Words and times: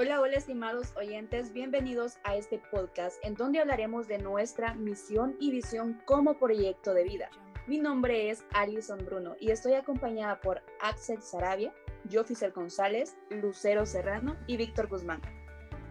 Hola, 0.00 0.20
hola 0.20 0.36
estimados 0.36 0.94
oyentes, 0.96 1.52
bienvenidos 1.52 2.18
a 2.22 2.36
este 2.36 2.60
podcast 2.70 3.16
en 3.24 3.34
donde 3.34 3.58
hablaremos 3.58 4.06
de 4.06 4.18
nuestra 4.18 4.74
misión 4.74 5.34
y 5.40 5.50
visión 5.50 6.00
como 6.04 6.38
proyecto 6.38 6.94
de 6.94 7.02
vida. 7.02 7.28
Mi 7.66 7.78
nombre 7.78 8.30
es 8.30 8.44
Alison 8.52 9.04
Bruno 9.04 9.34
y 9.40 9.50
estoy 9.50 9.72
acompañada 9.72 10.40
por 10.40 10.62
Axel 10.80 11.20
Sarabia, 11.20 11.74
Jofisel 12.08 12.52
González, 12.52 13.16
Lucero 13.28 13.84
Serrano 13.86 14.36
y 14.46 14.56
Víctor 14.56 14.86
Guzmán. 14.86 15.20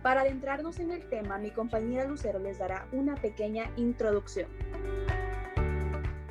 Para 0.03 0.21
adentrarnos 0.21 0.79
en 0.79 0.91
el 0.91 1.09
tema, 1.09 1.37
mi 1.37 1.51
compañera 1.51 2.05
Lucero 2.05 2.39
les 2.39 2.59
dará 2.59 2.87
una 2.93 3.15
pequeña 3.15 3.73
introducción. 3.75 4.47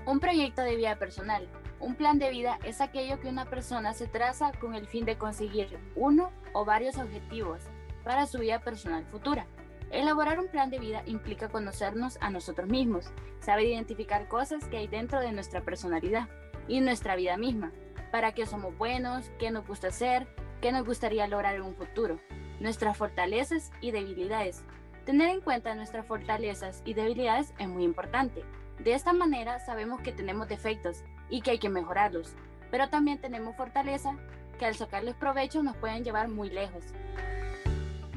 Un 0.07 0.19
proyecto 0.19 0.63
de 0.63 0.77
vida 0.77 0.99
personal. 0.99 1.47
Un 1.79 1.95
plan 1.95 2.19
de 2.19 2.31
vida 2.31 2.59
es 2.65 2.81
aquello 2.81 3.21
que 3.21 3.29
una 3.29 3.45
persona 3.45 3.93
se 3.93 4.07
traza 4.07 4.53
con 4.53 4.75
el 4.75 4.87
fin 4.87 5.05
de 5.05 5.19
conseguir 5.19 5.79
uno 5.95 6.31
o 6.53 6.65
varios 6.65 6.97
objetivos 6.97 7.61
para 8.03 8.27
su 8.27 8.39
vida 8.39 8.61
personal 8.61 9.05
futura. 9.05 9.47
Elaborar 9.91 10.41
un 10.41 10.49
plan 10.49 10.71
de 10.71 10.79
vida 10.79 11.03
implica 11.07 11.49
conocernos 11.49 12.19
a 12.21 12.31
nosotros 12.31 12.69
mismos, 12.69 13.13
saber 13.41 13.67
identificar 13.67 14.27
cosas 14.27 14.65
que 14.65 14.79
hay 14.79 14.89
dentro 14.89 15.21
de 15.21 15.33
nuestra 15.33 15.61
personalidad 15.61 16.29
y 16.67 16.81
nuestra 16.81 17.15
vida 17.15 17.37
misma, 17.37 17.73
para 18.11 18.33
qué 18.33 18.47
somos 18.47 18.77
buenos, 18.77 19.31
qué 19.39 19.51
nos 19.51 19.67
gusta 19.67 19.89
hacer, 19.89 20.27
qué 20.61 20.73
nos 20.73 20.87
gustaría 20.87 21.29
lograr 21.29 21.55
en 21.55 21.63
un 21.63 21.75
futuro, 21.75 22.19
nuestras 22.59 22.97
fortalezas 22.97 23.71
y 23.81 23.91
debilidades. 23.91 24.65
Tener 25.05 25.29
en 25.29 25.41
cuenta 25.41 25.75
nuestras 25.75 26.07
fortalezas 26.07 26.83
y 26.85 26.95
debilidades 26.95 27.53
es 27.59 27.69
muy 27.69 27.85
importante. 27.85 28.43
De 28.79 28.95
esta 28.95 29.13
manera 29.13 29.61
sabemos 29.61 30.01
que 30.01 30.13
tenemos 30.13 30.49
defectos 30.49 31.05
y 31.31 31.41
que 31.41 31.53
hay 31.53 31.59
que 31.59 31.69
mejorarlos, 31.69 32.35
pero 32.71 32.89
también 32.89 33.21
tenemos 33.21 33.57
fortaleza 33.57 34.17
que 34.59 34.67
al 34.67 34.75
sacarles 34.75 35.15
provecho 35.17 35.63
nos 35.63 35.77
pueden 35.77 36.05
llevar 36.05 36.29
muy 36.29 36.51
lejos. 36.51 36.85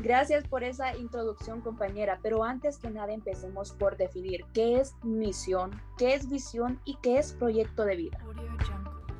Gracias 0.02 0.48
por 0.48 0.64
esa 0.64 0.96
introducción 0.96 1.60
compañera, 1.60 2.20
pero 2.24 2.46
antes 2.46 2.78
que 2.78 2.90
nada 2.90 3.12
empecemos 3.12 3.74
por 3.74 3.98
definir 3.98 4.46
qué 4.54 4.80
es 4.80 4.96
misión, 5.04 5.72
qué 5.98 6.14
es 6.14 6.30
visión 6.30 6.80
y 6.86 6.96
qué 7.02 7.20
es 7.20 7.34
proyecto 7.34 7.84
de 7.84 7.98
vida. 7.98 8.18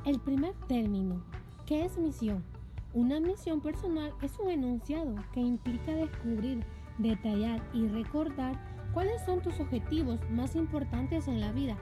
El 0.06 0.18
primer 0.20 0.54
término, 0.68 1.22
¿qué 1.66 1.84
es 1.84 1.98
misión? 1.98 2.42
Una 2.94 3.20
misión 3.20 3.60
personal 3.60 4.14
es 4.22 4.38
un 4.38 4.48
enunciado 4.48 5.14
que 5.32 5.40
implica 5.40 5.92
descubrir, 5.92 6.64
detallar 6.96 7.62
y 7.74 7.86
recordar 7.88 8.58
cuáles 8.94 9.22
son 9.26 9.42
tus 9.42 9.60
objetivos 9.60 10.18
más 10.30 10.56
importantes 10.56 11.28
en 11.28 11.40
la 11.40 11.52
vida, 11.52 11.76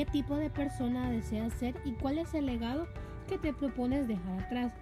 qué 0.00 0.06
tipo 0.06 0.34
de 0.36 0.48
persona 0.48 1.10
deseas 1.10 1.52
ser 1.52 1.74
y 1.84 1.92
cuál 1.92 2.16
es 2.16 2.32
el 2.32 2.46
legado 2.46 2.88
que 3.28 3.36
te 3.36 3.52
propones 3.52 4.08
dejar 4.08 4.40
atrás. 4.40 4.72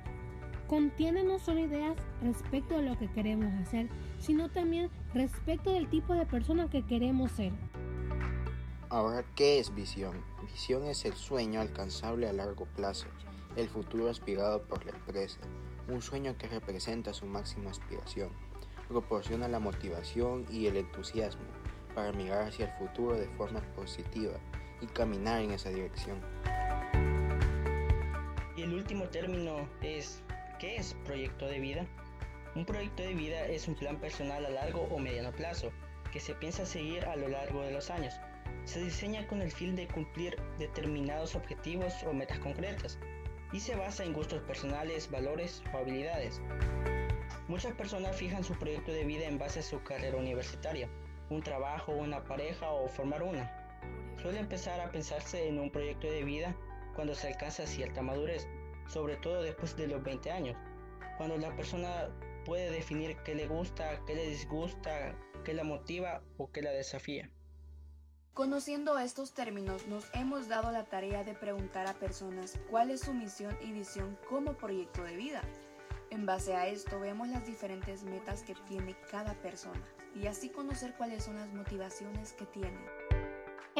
Contiene 0.68 1.24
no 1.24 1.40
solo 1.40 1.58
ideas 1.58 1.96
respecto 2.22 2.76
a 2.76 2.82
lo 2.82 2.96
que 2.96 3.10
queremos 3.10 3.52
hacer, 3.60 3.88
sino 4.20 4.48
también 4.48 4.90
respecto 5.14 5.72
del 5.72 5.88
tipo 5.88 6.14
de 6.14 6.24
persona 6.24 6.70
que 6.70 6.86
queremos 6.86 7.32
ser. 7.32 7.50
Ahora, 8.90 9.24
¿qué 9.34 9.58
es 9.58 9.74
visión? 9.74 10.22
Visión 10.52 10.84
es 10.84 11.04
el 11.04 11.14
sueño 11.14 11.60
alcanzable 11.60 12.28
a 12.28 12.32
largo 12.32 12.66
plazo, 12.76 13.08
el 13.56 13.68
futuro 13.68 14.08
aspirado 14.08 14.62
por 14.62 14.86
la 14.86 14.92
empresa, 14.92 15.40
un 15.88 16.00
sueño 16.00 16.38
que 16.38 16.46
representa 16.46 17.12
su 17.12 17.26
máxima 17.26 17.70
aspiración. 17.70 18.30
Proporciona 18.86 19.48
la 19.48 19.58
motivación 19.58 20.46
y 20.48 20.66
el 20.66 20.76
entusiasmo 20.76 21.42
para 21.92 22.12
mirar 22.12 22.46
hacia 22.46 22.66
el 22.66 22.78
futuro 22.78 23.16
de 23.16 23.26
forma 23.30 23.60
positiva 23.74 24.38
y 24.80 24.86
caminar 24.86 25.40
en 25.40 25.52
esa 25.52 25.70
dirección. 25.70 26.20
Y 28.56 28.62
el 28.62 28.74
último 28.74 29.08
término 29.08 29.68
es, 29.82 30.22
¿qué 30.58 30.76
es 30.76 30.94
proyecto 31.04 31.46
de 31.46 31.60
vida? 31.60 31.86
Un 32.54 32.64
proyecto 32.64 33.02
de 33.02 33.14
vida 33.14 33.46
es 33.46 33.68
un 33.68 33.74
plan 33.74 33.98
personal 34.00 34.44
a 34.44 34.50
largo 34.50 34.82
o 34.90 34.98
mediano 34.98 35.32
plazo 35.32 35.70
que 36.12 36.20
se 36.20 36.34
piensa 36.34 36.66
seguir 36.66 37.04
a 37.04 37.16
lo 37.16 37.28
largo 37.28 37.62
de 37.62 37.70
los 37.70 37.90
años. 37.90 38.14
Se 38.64 38.82
diseña 38.82 39.26
con 39.26 39.42
el 39.42 39.52
fin 39.52 39.76
de 39.76 39.86
cumplir 39.86 40.36
determinados 40.58 41.36
objetivos 41.36 41.94
o 42.04 42.12
metas 42.12 42.38
concretas 42.38 42.98
y 43.52 43.60
se 43.60 43.76
basa 43.76 44.04
en 44.04 44.12
gustos 44.12 44.42
personales, 44.42 45.10
valores 45.10 45.62
o 45.72 45.78
habilidades. 45.78 46.40
Muchas 47.46 47.72
personas 47.74 48.16
fijan 48.16 48.44
su 48.44 48.54
proyecto 48.54 48.92
de 48.92 49.04
vida 49.04 49.24
en 49.24 49.38
base 49.38 49.60
a 49.60 49.62
su 49.62 49.82
carrera 49.82 50.16
universitaria, 50.16 50.88
un 51.30 51.42
trabajo, 51.42 51.92
una 51.92 52.24
pareja 52.24 52.70
o 52.70 52.88
formar 52.88 53.22
una. 53.22 53.57
Suele 54.20 54.40
empezar 54.40 54.80
a 54.80 54.90
pensarse 54.90 55.48
en 55.48 55.58
un 55.60 55.70
proyecto 55.70 56.10
de 56.10 56.24
vida 56.24 56.56
cuando 56.94 57.14
se 57.14 57.28
alcanza 57.28 57.66
cierta 57.66 58.02
madurez, 58.02 58.48
sobre 58.88 59.16
todo 59.16 59.42
después 59.42 59.76
de 59.76 59.86
los 59.86 60.02
20 60.02 60.30
años, 60.32 60.56
cuando 61.16 61.36
la 61.36 61.54
persona 61.54 62.08
puede 62.44 62.70
definir 62.70 63.16
qué 63.24 63.34
le 63.34 63.46
gusta, 63.46 64.04
qué 64.06 64.16
le 64.16 64.28
disgusta, 64.28 65.14
qué 65.44 65.54
la 65.54 65.62
motiva 65.62 66.22
o 66.36 66.50
qué 66.50 66.62
la 66.62 66.70
desafía. 66.70 67.30
Conociendo 68.34 68.98
estos 68.98 69.34
términos, 69.34 69.86
nos 69.86 70.04
hemos 70.14 70.48
dado 70.48 70.70
la 70.72 70.84
tarea 70.84 71.24
de 71.24 71.34
preguntar 71.34 71.86
a 71.86 71.94
personas 71.94 72.58
cuál 72.70 72.90
es 72.90 73.00
su 73.00 73.12
misión 73.12 73.56
y 73.60 73.72
visión 73.72 74.16
como 74.28 74.54
proyecto 74.54 75.02
de 75.02 75.16
vida. 75.16 75.42
En 76.10 76.24
base 76.24 76.54
a 76.54 76.66
esto 76.66 76.98
vemos 77.00 77.28
las 77.28 77.46
diferentes 77.46 78.04
metas 78.04 78.42
que 78.42 78.54
tiene 78.66 78.96
cada 79.10 79.34
persona 79.42 79.82
y 80.14 80.26
así 80.26 80.48
conocer 80.48 80.94
cuáles 80.96 81.24
son 81.24 81.36
las 81.36 81.52
motivaciones 81.52 82.32
que 82.32 82.46
tienen. 82.46 83.07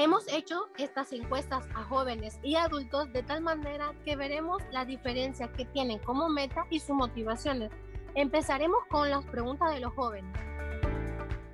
Hemos 0.01 0.33
hecho 0.33 0.69
estas 0.79 1.13
encuestas 1.13 1.67
a 1.75 1.83
jóvenes 1.83 2.39
y 2.45 2.55
adultos 2.55 3.13
de 3.13 3.25
tal 3.25 3.41
manera 3.41 3.95
que 4.05 4.15
veremos 4.15 4.63
la 4.71 4.85
diferencia 4.85 5.49
que 5.49 5.65
tienen 5.65 5.99
como 5.99 6.29
meta 6.29 6.67
y 6.71 6.79
sus 6.79 6.95
motivaciones. 6.95 7.73
Empezaremos 8.15 8.79
con 8.89 9.11
las 9.11 9.25
preguntas 9.25 9.75
de 9.75 9.81
los 9.81 9.93
jóvenes. 9.95 10.33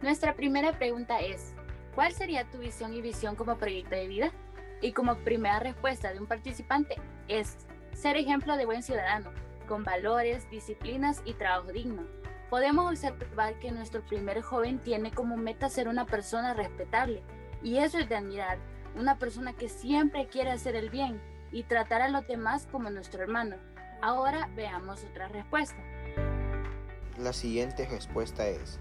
Nuestra 0.03 0.35
primera 0.35 0.79
pregunta 0.79 1.21
es, 1.21 1.55
¿cuál 1.95 2.13
sería 2.13 2.45
tu 2.51 2.59
visión 2.59 2.93
y 2.93 3.01
visión 3.01 3.35
como 3.35 3.57
proyecto 3.57 3.97
de 3.97 4.09
vida? 4.09 4.31
Y 4.83 4.93
como 4.93 5.17
primera 5.17 5.61
respuesta 5.61 6.13
de 6.13 6.21
un 6.21 6.27
participante 6.27 6.97
es 7.29 7.57
ser 7.95 8.19
ejemplo 8.19 8.59
de 8.59 8.67
buen 8.67 8.83
ciudadano, 8.83 9.31
con 9.67 9.85
valores, 9.85 10.51
disciplinas 10.51 11.23
y 11.25 11.33
trabajo 11.33 11.73
digno. 11.73 12.03
Podemos 12.51 12.91
observar 12.91 13.59
que 13.59 13.73
nuestro 13.73 14.03
primer 14.03 14.43
joven 14.43 14.81
tiene 14.81 15.13
como 15.13 15.39
meta 15.39 15.71
ser 15.71 15.89
una 15.89 16.05
persona 16.05 16.53
respetable, 16.53 17.23
y 17.65 17.79
eso 17.79 17.99
es 17.99 18.09
de 18.09 18.15
admirar, 18.15 18.59
una 18.95 19.19
persona 19.19 19.55
que 19.55 19.69
siempre 19.69 20.29
quiere 20.29 20.53
hacer 20.53 20.77
el 20.77 20.91
bien 20.91 21.21
y 21.51 21.65
tratar 21.65 22.03
a 22.03 22.09
los 22.09 22.27
demás 22.29 22.69
como 22.71 22.91
nuestro 22.91 23.23
hermano. 23.23 23.57
Ahora 24.03 24.51
veamos 24.55 25.03
otra 25.11 25.29
respuesta. 25.29 25.83
La 27.19 27.33
siguiente 27.33 27.89
respuesta 27.89 28.47
es, 28.47 28.79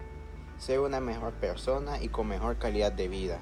ser 0.58 0.82
una 0.82 1.00
mejor 1.00 1.34
persona 1.34 2.02
y 2.02 2.10
con 2.10 2.28
mejor 2.28 2.58
calidad 2.58 2.92
de 2.92 3.08
vida. 3.08 3.40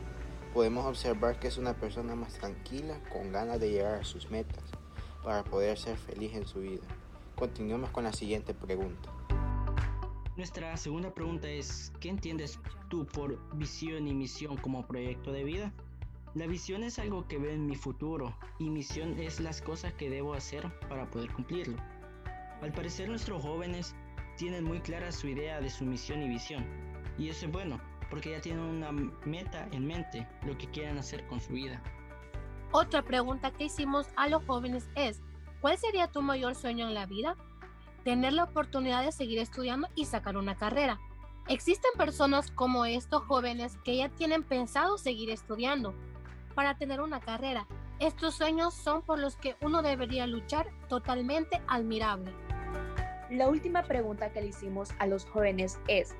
Podemos 0.53 0.85
observar 0.85 1.39
que 1.39 1.47
es 1.47 1.57
una 1.57 1.73
persona 1.73 2.13
más 2.13 2.33
tranquila, 2.33 2.99
con 3.11 3.31
ganas 3.31 3.59
de 3.59 3.71
llegar 3.71 3.95
a 3.95 4.03
sus 4.03 4.29
metas, 4.29 4.63
para 5.23 5.43
poder 5.43 5.77
ser 5.77 5.97
feliz 5.97 6.35
en 6.35 6.45
su 6.45 6.59
vida. 6.59 6.83
Continuemos 7.35 7.89
con 7.89 8.03
la 8.03 8.13
siguiente 8.13 8.53
pregunta. 8.53 9.09
Nuestra 10.37 10.77
segunda 10.77 11.13
pregunta 11.13 11.49
es, 11.49 11.91
¿qué 11.99 12.07
entiendes 12.07 12.57
tú 12.89 13.05
por 13.05 13.37
visión 13.57 14.07
y 14.07 14.13
misión 14.13 14.55
como 14.57 14.87
proyecto 14.87 15.33
de 15.33 15.43
vida? 15.43 15.73
La 16.35 16.47
visión 16.47 16.83
es 16.83 16.99
algo 16.99 17.27
que 17.27 17.37
veo 17.37 17.51
en 17.51 17.65
mi 17.65 17.75
futuro 17.75 18.33
y 18.57 18.69
misión 18.69 19.19
es 19.19 19.41
las 19.41 19.61
cosas 19.61 19.91
que 19.93 20.09
debo 20.09 20.33
hacer 20.33 20.71
para 20.87 21.09
poder 21.11 21.33
cumplirlo. 21.33 21.75
Al 22.61 22.71
parecer 22.71 23.09
nuestros 23.09 23.43
jóvenes 23.43 23.93
tienen 24.37 24.63
muy 24.63 24.79
clara 24.79 25.11
su 25.11 25.27
idea 25.27 25.59
de 25.59 25.69
su 25.69 25.83
misión 25.83 26.21
y 26.21 26.29
visión 26.29 26.65
y 27.17 27.27
eso 27.27 27.47
es 27.47 27.51
bueno 27.51 27.81
porque 28.09 28.31
ya 28.31 28.39
tienen 28.39 28.63
una 28.63 28.91
meta 29.25 29.67
en 29.71 29.85
mente, 29.85 30.27
lo 30.45 30.57
que 30.57 30.69
quieren 30.69 30.97
hacer 30.97 31.27
con 31.27 31.41
su 31.41 31.53
vida. 31.53 31.81
Otra 32.71 33.01
pregunta 33.01 33.51
que 33.51 33.65
hicimos 33.65 34.07
a 34.15 34.29
los 34.29 34.45
jóvenes 34.45 34.87
es, 34.95 35.21
¿cuál 35.59 35.77
sería 35.77 36.07
tu 36.07 36.21
mayor 36.21 36.55
sueño 36.55 36.87
en 36.87 36.93
la 36.93 37.05
vida? 37.05 37.35
Tener 38.03 38.33
la 38.33 38.45
oportunidad 38.45 39.03
de 39.03 39.11
seguir 39.11 39.39
estudiando 39.39 39.87
y 39.95 40.05
sacar 40.05 40.37
una 40.37 40.55
carrera. 40.55 40.99
Existen 41.47 41.91
personas 41.97 42.51
como 42.51 42.85
estos 42.85 43.23
jóvenes 43.23 43.77
que 43.83 43.97
ya 43.97 44.09
tienen 44.09 44.43
pensado 44.43 44.97
seguir 44.97 45.29
estudiando 45.29 45.93
para 46.55 46.77
tener 46.77 47.01
una 47.01 47.19
carrera. 47.19 47.67
Estos 47.99 48.35
sueños 48.35 48.73
son 48.73 49.01
por 49.01 49.19
los 49.19 49.35
que 49.35 49.55
uno 49.61 49.81
debería 49.81 50.27
luchar 50.27 50.67
totalmente 50.87 51.61
admirable. 51.67 52.31
La 53.29 53.47
última 53.47 53.83
pregunta 53.83 54.31
que 54.31 54.41
le 54.41 54.47
hicimos 54.47 54.89
a 54.99 55.07
los 55.07 55.25
jóvenes 55.25 55.79
es, 55.87 56.15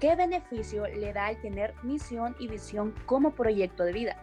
¿qué 0.00 0.16
beneficio 0.16 0.86
le 0.86 1.12
da 1.12 1.30
el 1.30 1.40
tener 1.40 1.74
misión 1.82 2.34
y 2.38 2.48
visión 2.48 2.94
como 3.06 3.32
proyecto 3.32 3.84
de 3.84 3.92
vida? 3.92 4.16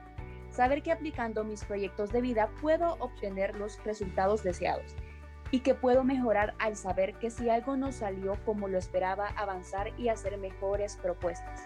Saber 0.50 0.84
que 0.84 0.92
aplicando 0.92 1.44
mis 1.44 1.64
proyectos 1.64 2.12
de 2.12 2.22
vida 2.22 2.50
puedo 2.62 2.94
obtener 3.00 3.56
los 3.56 3.82
resultados 3.84 4.44
deseados 4.44 4.96
y 5.56 5.62
que 5.62 5.74
puedo 5.74 6.04
mejorar 6.04 6.54
al 6.60 6.76
saber 6.76 7.18
que 7.18 7.30
si 7.30 7.50
algo 7.50 7.78
no 7.78 7.94
salió 7.94 8.34
como 8.44 8.68
lo 8.68 8.78
esperaba, 8.78 9.30
avanzar 9.38 9.98
y 9.98 10.10
hacer 10.10 10.38
mejores 10.38 10.98
propuestas. 10.98 11.66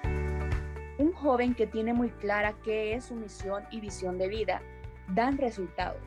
Un 1.00 1.12
joven 1.12 1.56
que 1.56 1.65
tiene 1.65 1.91
muy 1.95 2.12
clara 2.12 2.56
qué 2.63 2.94
es 2.94 3.06
su 3.06 3.15
misión 3.15 3.63
y 3.71 3.81
visión 3.81 4.19
de 4.19 4.27
vida, 4.27 4.62
dan 5.07 5.39
resultados, 5.39 6.03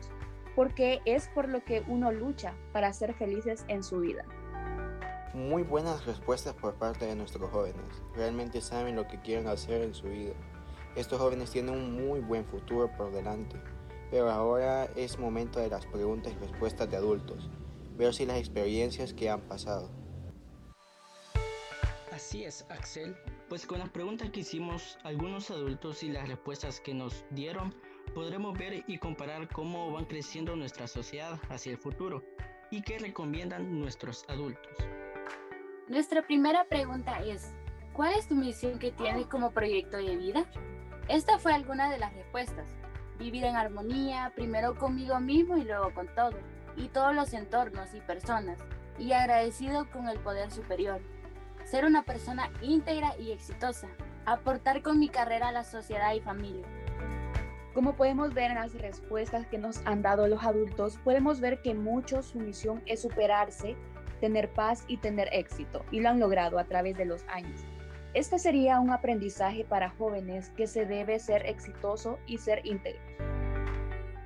porque 0.55 1.01
es 1.03 1.27
por 1.35 1.49
lo 1.49 1.61
que 1.65 1.83
uno 1.89 2.13
lucha 2.13 2.53
para 2.71 2.93
ser 2.93 3.13
felices 3.15 3.65
en 3.67 3.83
su 3.83 3.99
vida. 3.99 4.23
Muy 5.33 5.63
buenas 5.63 6.05
respuestas 6.05 6.53
por 6.53 6.75
parte 6.75 7.05
de 7.05 7.15
nuestros 7.15 7.51
jóvenes. 7.51 7.83
Realmente 8.15 8.61
saben 8.61 8.95
lo 8.95 9.09
que 9.09 9.19
quieren 9.19 9.47
hacer 9.47 9.81
en 9.81 9.93
su 9.93 10.07
vida. 10.07 10.35
Estos 10.95 11.19
jóvenes 11.19 11.51
tienen 11.51 11.75
un 11.75 12.07
muy 12.07 12.21
buen 12.21 12.45
futuro 12.45 12.89
por 12.95 13.11
delante. 13.11 13.57
Pero 14.09 14.31
ahora 14.31 14.85
es 14.95 15.19
momento 15.19 15.59
de 15.59 15.67
las 15.67 15.85
preguntas 15.87 16.31
y 16.31 16.45
respuestas 16.45 16.89
de 16.89 16.95
adultos. 16.95 17.49
Ver 17.95 18.13
si 18.13 18.25
las 18.25 18.37
experiencias 18.37 19.13
que 19.13 19.29
han 19.29 19.41
pasado. 19.41 19.91
Así 22.11 22.43
es, 22.43 22.65
Axel. 22.69 23.15
Pues 23.49 23.65
con 23.65 23.79
las 23.79 23.89
preguntas 23.89 24.29
que 24.31 24.41
hicimos 24.41 24.97
algunos 25.03 25.51
adultos 25.51 26.03
y 26.03 26.09
las 26.09 26.27
respuestas 26.27 26.79
que 26.79 26.93
nos 26.93 27.25
dieron, 27.31 27.73
podremos 28.13 28.57
ver 28.57 28.83
y 28.87 28.97
comparar 28.97 29.47
cómo 29.49 29.91
van 29.91 30.05
creciendo 30.05 30.55
nuestra 30.55 30.87
sociedad 30.87 31.39
hacia 31.49 31.71
el 31.71 31.77
futuro 31.77 32.23
y 32.71 32.81
qué 32.81 32.97
recomiendan 32.97 33.79
nuestros 33.79 34.25
adultos. 34.27 34.71
Nuestra 35.87 36.25
primera 36.25 36.65
pregunta 36.65 37.23
es, 37.23 37.53
¿cuál 37.93 38.13
es 38.13 38.27
tu 38.27 38.35
misión 38.35 38.79
que 38.79 38.91
tienes 38.91 39.27
como 39.27 39.51
proyecto 39.51 39.97
de 39.97 40.15
vida? 40.15 40.45
Esta 41.09 41.37
fue 41.37 41.53
alguna 41.53 41.91
de 41.91 41.99
las 41.99 42.13
respuestas. 42.13 42.67
Vivir 43.19 43.43
en 43.43 43.55
armonía, 43.55 44.31
primero 44.35 44.75
conmigo 44.75 45.19
mismo 45.19 45.57
y 45.57 45.63
luego 45.63 45.93
con 45.93 46.07
todo, 46.15 46.37
y 46.75 46.87
todos 46.89 47.15
los 47.15 47.33
entornos 47.33 47.93
y 47.93 48.01
personas, 48.01 48.59
y 48.97 49.11
agradecido 49.13 49.89
con 49.91 50.07
el 50.07 50.19
poder 50.19 50.51
superior. 50.51 51.01
Ser 51.65 51.85
una 51.85 52.03
persona 52.03 52.51
íntegra 52.61 53.15
y 53.17 53.31
exitosa, 53.31 53.87
aportar 54.25 54.81
con 54.81 54.99
mi 54.99 55.09
carrera 55.09 55.49
a 55.49 55.51
la 55.51 55.63
sociedad 55.63 56.13
y 56.13 56.21
familia. 56.21 56.65
Como 57.73 57.95
podemos 57.95 58.33
ver 58.33 58.51
en 58.51 58.57
las 58.57 58.73
respuestas 58.75 59.47
que 59.47 59.57
nos 59.57 59.85
han 59.85 60.01
dado 60.03 60.27
los 60.27 60.43
adultos, 60.43 60.99
podemos 61.03 61.39
ver 61.39 61.61
que 61.61 61.73
muchos 61.73 62.27
su 62.27 62.39
misión 62.39 62.83
es 62.85 63.01
superarse, 63.01 63.75
tener 64.21 64.53
paz 64.53 64.85
y 64.87 64.97
tener 64.97 65.27
éxito, 65.31 65.83
y 65.89 65.99
lo 65.99 66.09
han 66.09 66.19
logrado 66.19 66.59
a 66.59 66.65
través 66.65 66.95
de 66.95 67.05
los 67.05 67.23
años. 67.27 67.61
Este 68.13 68.37
sería 68.37 68.79
un 68.79 68.91
aprendizaje 68.91 69.65
para 69.65 69.89
jóvenes 69.89 70.49
que 70.51 70.67
se 70.67 70.85
debe 70.85 71.17
ser 71.17 71.47
exitoso 71.47 72.19
y 72.27 72.37
ser 72.37 72.63
íntegro. 72.63 73.01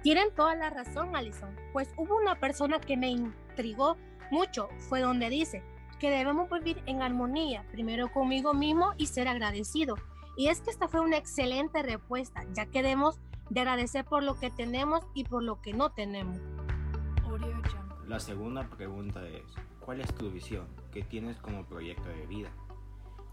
Tienen 0.07 0.33
toda 0.33 0.55
la 0.55 0.69
razón, 0.69 1.17
Alison, 1.17 1.53
pues 1.73 1.93
hubo 1.97 2.15
una 2.15 2.35
persona 2.35 2.79
que 2.79 2.95
me 2.95 3.09
intrigó 3.09 3.97
mucho, 4.31 4.69
fue 4.87 5.01
donde 5.01 5.29
dice 5.29 5.61
que 5.99 6.09
debemos 6.09 6.49
vivir 6.49 6.81
en 6.85 7.01
armonía, 7.01 7.65
primero 7.73 8.09
conmigo 8.13 8.53
mismo 8.53 8.93
y 8.95 9.07
ser 9.07 9.27
agradecido. 9.27 9.95
Y 10.37 10.47
es 10.47 10.61
que 10.61 10.69
esta 10.69 10.87
fue 10.87 11.01
una 11.01 11.17
excelente 11.17 11.83
respuesta, 11.83 12.45
ya 12.53 12.67
que 12.67 12.83
debemos 12.83 13.19
de 13.49 13.59
agradecer 13.59 14.05
por 14.05 14.23
lo 14.23 14.39
que 14.39 14.49
tenemos 14.49 15.05
y 15.13 15.25
por 15.25 15.43
lo 15.43 15.61
que 15.61 15.73
no 15.73 15.89
tenemos. 15.89 16.39
La 18.07 18.21
segunda 18.21 18.63
pregunta 18.69 19.27
es, 19.27 19.43
¿cuál 19.81 19.99
es 19.99 20.15
tu 20.15 20.31
visión? 20.31 20.67
¿Qué 20.93 21.03
tienes 21.03 21.35
como 21.41 21.65
proyecto 21.65 22.07
de 22.07 22.25
vida? 22.27 22.49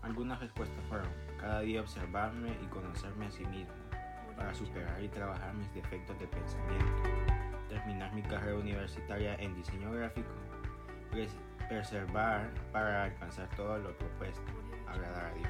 Algunas 0.03 0.41
respuestas 0.41 0.85
fueron, 0.89 1.09
cada 1.39 1.61
día 1.61 1.83
observarme 1.83 2.59
y 2.61 2.67
conocerme 2.67 3.27
a 3.27 3.31
sí 3.31 3.45
mismo, 3.45 3.73
para 4.37 4.55
superar 4.55 5.03
y 5.03 5.09
trabajar 5.09 5.55
mis 5.55 5.73
defectos 5.75 6.19
de 6.19 6.27
pensamiento, 6.27 7.03
terminar 7.69 8.13
mi 8.15 8.23
carrera 8.23 8.59
universitaria 8.59 9.35
en 9.37 9.55
diseño 9.55 9.93
gráfico, 9.93 10.31
preservar 11.69 12.53
para 12.73 13.05
alcanzar 13.05 13.49
todo 13.57 13.79
lo 13.79 13.97
propuesto, 13.97 14.43
agradar 14.87 15.27
a 15.27 15.35
Dios. 15.35 15.49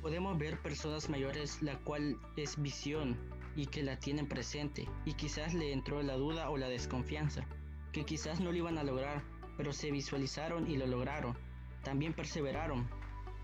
Podemos 0.00 0.36
ver 0.38 0.58
personas 0.58 1.08
mayores 1.08 1.62
la 1.62 1.78
cual 1.78 2.18
es 2.36 2.60
visión 2.60 3.16
y 3.54 3.66
que 3.66 3.82
la 3.82 3.98
tienen 3.98 4.26
presente 4.26 4.88
y 5.04 5.14
quizás 5.14 5.54
le 5.54 5.72
entró 5.72 6.02
la 6.02 6.14
duda 6.14 6.50
o 6.50 6.56
la 6.56 6.68
desconfianza, 6.68 7.44
que 7.92 8.04
quizás 8.04 8.40
no 8.40 8.50
lo 8.50 8.56
iban 8.56 8.78
a 8.78 8.84
lograr, 8.84 9.22
pero 9.56 9.72
se 9.72 9.90
visualizaron 9.90 10.68
y 10.68 10.76
lo 10.76 10.86
lograron. 10.86 11.36
También 11.84 12.14
perseveraron, 12.14 12.88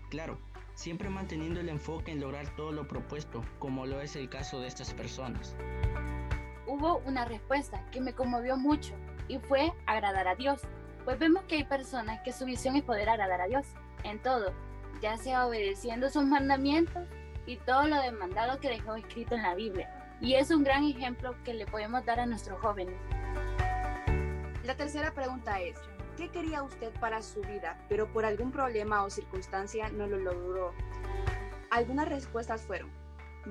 Claro, 0.09 0.39
siempre 0.79 1.09
manteniendo 1.09 1.59
el 1.59 1.67
enfoque 1.67 2.13
en 2.13 2.21
lograr 2.21 2.55
todo 2.55 2.71
lo 2.71 2.87
propuesto, 2.87 3.43
como 3.59 3.85
lo 3.85 3.99
es 3.99 4.15
el 4.15 4.29
caso 4.29 4.61
de 4.61 4.67
estas 4.67 4.93
personas. 4.93 5.53
Hubo 6.65 6.99
una 6.99 7.25
respuesta 7.25 7.85
que 7.91 7.99
me 7.99 8.13
conmovió 8.13 8.55
mucho 8.55 8.93
y 9.27 9.39
fue 9.39 9.73
agradar 9.87 10.29
a 10.29 10.35
Dios, 10.35 10.61
pues 11.03 11.19
vemos 11.19 11.43
que 11.43 11.55
hay 11.55 11.63
personas 11.65 12.21
que 12.21 12.31
su 12.31 12.45
visión 12.45 12.77
es 12.77 12.83
poder 12.83 13.09
agradar 13.09 13.41
a 13.41 13.47
Dios 13.47 13.65
en 14.05 14.21
todo, 14.21 14.53
ya 15.01 15.17
sea 15.17 15.47
obedeciendo 15.47 16.09
sus 16.09 16.23
mandamientos 16.23 17.09
y 17.45 17.57
todo 17.57 17.85
lo 17.85 18.01
demandado 18.01 18.61
que 18.61 18.69
dejó 18.69 18.95
escrito 18.95 19.35
en 19.35 19.43
la 19.43 19.55
Biblia. 19.55 19.93
Y 20.21 20.35
es 20.35 20.49
un 20.49 20.63
gran 20.63 20.85
ejemplo 20.85 21.35
que 21.43 21.53
le 21.53 21.65
podemos 21.65 22.05
dar 22.05 22.21
a 22.21 22.25
nuestros 22.25 22.57
jóvenes. 22.61 22.95
La 24.63 24.77
tercera 24.77 25.13
pregunta 25.13 25.59
es, 25.59 25.75
qué 26.19 26.29
quería 26.29 26.63
usted 26.63 26.91
para 26.99 27.21
su 27.21 27.39
vida, 27.41 27.81
pero 27.87 28.11
por 28.11 28.25
algún 28.25 28.51
problema 28.51 29.05
o 29.05 29.09
circunstancia 29.09 29.89
no 29.89 30.05
lo 30.05 30.17
logró. 30.17 30.73
Algunas 31.71 32.09
respuestas 32.09 32.61
fueron 32.63 32.91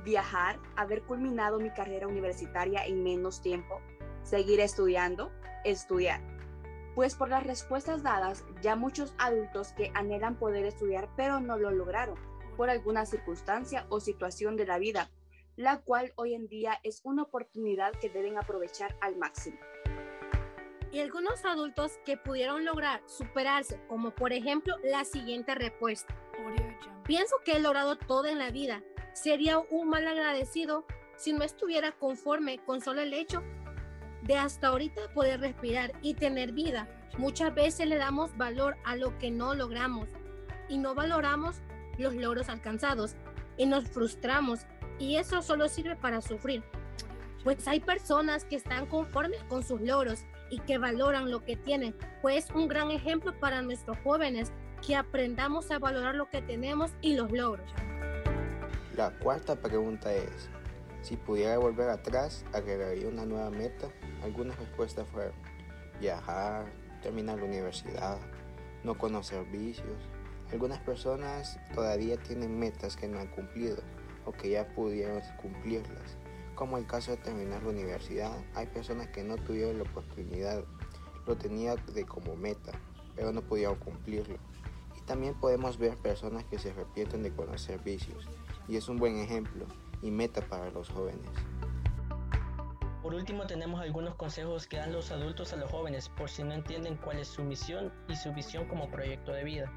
viajar, 0.05 0.61
haber 0.77 1.03
culminado 1.03 1.59
mi 1.59 1.71
carrera 1.71 2.07
universitaria 2.07 2.85
en 2.85 3.03
menos 3.03 3.41
tiempo, 3.41 3.81
seguir 4.23 4.61
estudiando, 4.61 5.33
estudiar. 5.65 6.21
Pues 6.95 7.15
por 7.15 7.31
las 7.31 7.43
respuestas 7.43 8.03
dadas, 8.03 8.45
ya 8.61 8.77
muchos 8.77 9.15
adultos 9.17 9.73
que 9.73 9.91
anhelan 9.95 10.39
poder 10.39 10.67
estudiar 10.67 11.09
pero 11.17 11.41
no 11.41 11.57
lo 11.57 11.71
lograron 11.71 12.19
por 12.59 12.69
alguna 12.69 13.07
circunstancia 13.07 13.87
o 13.89 13.99
situación 13.99 14.57
de 14.57 14.67
la 14.67 14.79
vida, 14.79 15.11
la 15.57 15.81
cual 15.81 16.13
hoy 16.17 16.35
en 16.35 16.49
día 16.49 16.79
es 16.83 17.01
una 17.05 17.23
oportunidad 17.23 17.93
que 17.93 18.11
deben 18.11 18.37
aprovechar 18.37 18.95
al 19.01 19.17
máximo 19.17 19.59
y 20.93 21.01
algunos 21.01 21.45
adultos 21.45 21.99
que 22.05 22.17
pudieron 22.17 22.65
lograr 22.65 23.03
superarse, 23.07 23.81
como 23.89 24.11
por 24.11 24.33
ejemplo 24.33 24.75
la 24.83 25.05
siguiente 25.05 25.55
respuesta. 25.55 26.15
Pienso 27.05 27.37
que 27.45 27.57
he 27.57 27.61
logrado 27.61 27.97
todo 27.97 28.27
en 28.27 28.39
la 28.39 28.51
vida. 28.51 28.83
Sería 29.13 29.59
un 29.59 29.89
mal 29.89 30.07
agradecido 30.07 30.85
si 31.17 31.33
no 31.33 31.45
estuviera 31.45 31.93
conforme 31.93 32.59
con 32.59 32.81
solo 32.81 33.01
el 33.01 33.13
hecho 33.13 33.43
de 34.23 34.37
hasta 34.37 34.69
ahorita 34.69 35.13
poder 35.15 35.41
respirar 35.41 35.93
y 36.03 36.15
tener 36.15 36.53
vida. 36.53 36.89
Muchas 37.19 37.55
veces 37.55 37.89
le 37.89 37.97
damos 37.97 38.37
valor 38.37 38.77
a 38.85 38.97
lo 38.97 39.19
que 39.19 39.31
no 39.31 39.55
logramos 39.55 40.09
y 40.69 40.79
no 40.79 40.95
valoramos 40.95 41.57
los 41.99 42.15
logros 42.15 42.49
alcanzados 42.49 43.17
y 43.57 43.67
nos 43.67 43.89
frustramos 43.89 44.61
y 44.99 45.17
eso 45.17 45.43
solo 45.43 45.69
sirve 45.69 45.97
para 45.97 46.21
sufrir. 46.21 46.63
Pues 47.45 47.67
hay 47.67 47.81
personas 47.81 48.45
que 48.45 48.57
están 48.57 48.87
conformes 48.87 49.43
con 49.45 49.65
sus 49.65 49.81
logros 49.81 50.25
y 50.51 50.61
que 50.61 50.79
valoran 50.79 51.31
lo 51.31 51.45
que 51.45 51.57
tienen, 51.57 51.95
pues 52.23 52.49
un 52.55 52.69
gran 52.69 52.91
ejemplo 52.91 53.39
para 53.39 53.63
nuestros 53.63 53.99
jóvenes 54.05 54.53
que 54.87 54.97
aprendamos 54.97 55.71
a 55.71 55.79
valorar 55.79 56.15
lo 56.15 56.29
que 56.29 56.43
tenemos 56.43 56.93
y 57.01 57.15
los 57.15 57.31
logros. 57.33 57.71
La 58.97 59.11
cuarta 59.19 59.57
pregunta 59.57 60.13
es, 60.13 60.49
si 61.03 61.17
pudiera 61.17 61.57
volver 61.59 61.89
atrás, 61.89 62.45
agregaría 62.53 63.09
una 63.09 63.25
nueva 63.25 63.51
meta. 63.51 63.89
Algunas 64.23 64.59
respuestas 64.59 65.07
fueron 65.09 65.33
viajar, 66.01 66.67
terminar 67.03 67.39
la 67.39 67.45
universidad, 67.45 68.19
no 68.85 68.99
conocer 68.99 69.45
vicios. 69.47 69.97
Algunas 70.53 70.81
personas 70.81 71.59
todavía 71.75 72.17
tienen 72.17 72.59
metas 72.59 72.97
que 72.97 73.07
no 73.07 73.21
han 73.21 73.29
cumplido 73.29 73.79
o 74.25 74.33
que 74.33 74.51
ya 74.51 74.67
pudieron 74.75 75.23
cumplirlas 75.41 76.18
como 76.59 76.77
el 76.77 76.89
caso 76.89 77.13
de 77.13 77.19
terminar 77.19 77.63
la 77.63 77.69
universidad, 77.69 78.33
hay 78.57 78.67
personas 78.67 79.07
que 79.07 79.23
no 79.23 79.37
tuvieron 79.37 79.79
la 79.79 79.85
oportunidad, 79.85 80.65
lo 81.25 81.37
tenía 81.37 81.77
de 81.77 82.05
como 82.05 82.35
meta, 82.35 82.73
pero 83.15 83.31
no 83.31 83.43
pudieron 83.43 83.77
cumplirlo. 83.77 84.39
Y 84.97 85.01
también 85.03 85.35
podemos 85.35 85.79
ver 85.79 85.97
personas 85.99 86.43
que 86.47 86.59
se 86.59 86.71
arrepienten 86.71 87.23
de 87.23 87.33
conocer 87.33 87.79
vicios, 87.85 88.27
y 88.67 88.77
es 88.77 88.89
un 88.89 88.97
buen 88.97 89.19
ejemplo 89.19 89.67
y 90.03 90.11
meta 90.11 90.41
para 90.41 90.69
los 90.73 90.89
jóvenes. 90.89 91.31
Por 93.05 93.15
último 93.15 93.47
tenemos 93.47 93.81
algunos 93.81 94.17
consejos 94.17 94.67
que 94.67 94.79
dan 94.79 94.93
los 94.93 95.13
adultos 95.13 95.53
a 95.53 95.57
los 95.57 95.71
jóvenes 95.71 96.09
por 96.09 96.29
si 96.29 96.43
no 96.43 96.55
entienden 96.55 96.97
cuál 96.97 97.21
es 97.21 97.29
su 97.29 97.45
misión 97.45 97.93
y 98.09 98.17
su 98.17 98.35
visión 98.35 98.67
como 98.67 98.91
proyecto 98.91 99.31
de 99.31 99.45
vida. 99.45 99.73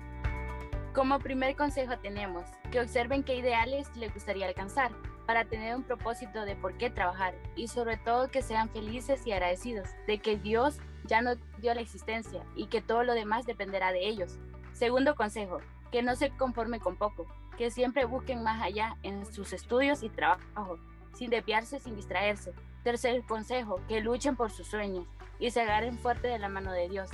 Como 0.96 1.20
primer 1.20 1.56
consejo 1.56 2.00
tenemos 2.00 2.44
que 2.72 2.80
observen 2.80 3.24
qué 3.24 3.36
ideales 3.36 3.88
les 3.96 4.12
gustaría 4.12 4.48
alcanzar 4.48 4.92
para 5.32 5.46
tener 5.46 5.78
un 5.78 5.84
propósito 5.84 6.44
de 6.44 6.58
por 6.58 6.78
qué 6.78 6.90
trabajar 6.90 7.34
y 7.56 7.70
sobre 7.70 7.96
todo 7.96 8.28
que 8.28 8.42
sean 8.42 8.68
felices 8.68 9.26
y 9.26 9.32
agradecidos 9.32 9.88
de 10.06 10.20
que 10.20 10.36
Dios 10.36 10.80
ya 11.06 11.22
no 11.22 11.36
dio 11.60 11.74
la 11.74 11.80
existencia 11.80 12.44
y 12.54 12.68
que 12.68 12.82
todo 12.82 13.04
lo 13.04 13.14
demás 13.14 13.46
dependerá 13.46 13.94
de 13.94 14.10
ellos. 14.10 14.40
Segundo 14.74 15.16
consejo, 15.16 15.60
que 15.90 16.04
no 16.04 16.18
se 16.18 16.32
conforme 16.32 16.82
con 16.82 16.98
poco, 16.98 17.28
que 17.58 17.72
siempre 17.72 18.04
busquen 18.04 18.44
más 18.44 18.62
allá 18.62 18.98
en 19.04 19.26
sus 19.26 19.54
estudios 19.54 20.04
y 20.04 20.10
trabajo, 20.10 20.80
sin 21.14 21.30
desviarse, 21.30 21.80
sin 21.80 21.96
distraerse. 21.96 22.52
Tercer 22.84 23.24
consejo, 23.24 23.80
que 23.88 24.02
luchen 24.02 24.36
por 24.36 24.52
sus 24.52 24.68
sueños 24.68 25.08
y 25.40 25.52
se 25.52 25.62
agarren 25.62 25.98
fuerte 25.98 26.28
de 26.28 26.40
la 26.40 26.50
mano 26.50 26.74
de 26.74 26.90
Dios. 26.90 27.10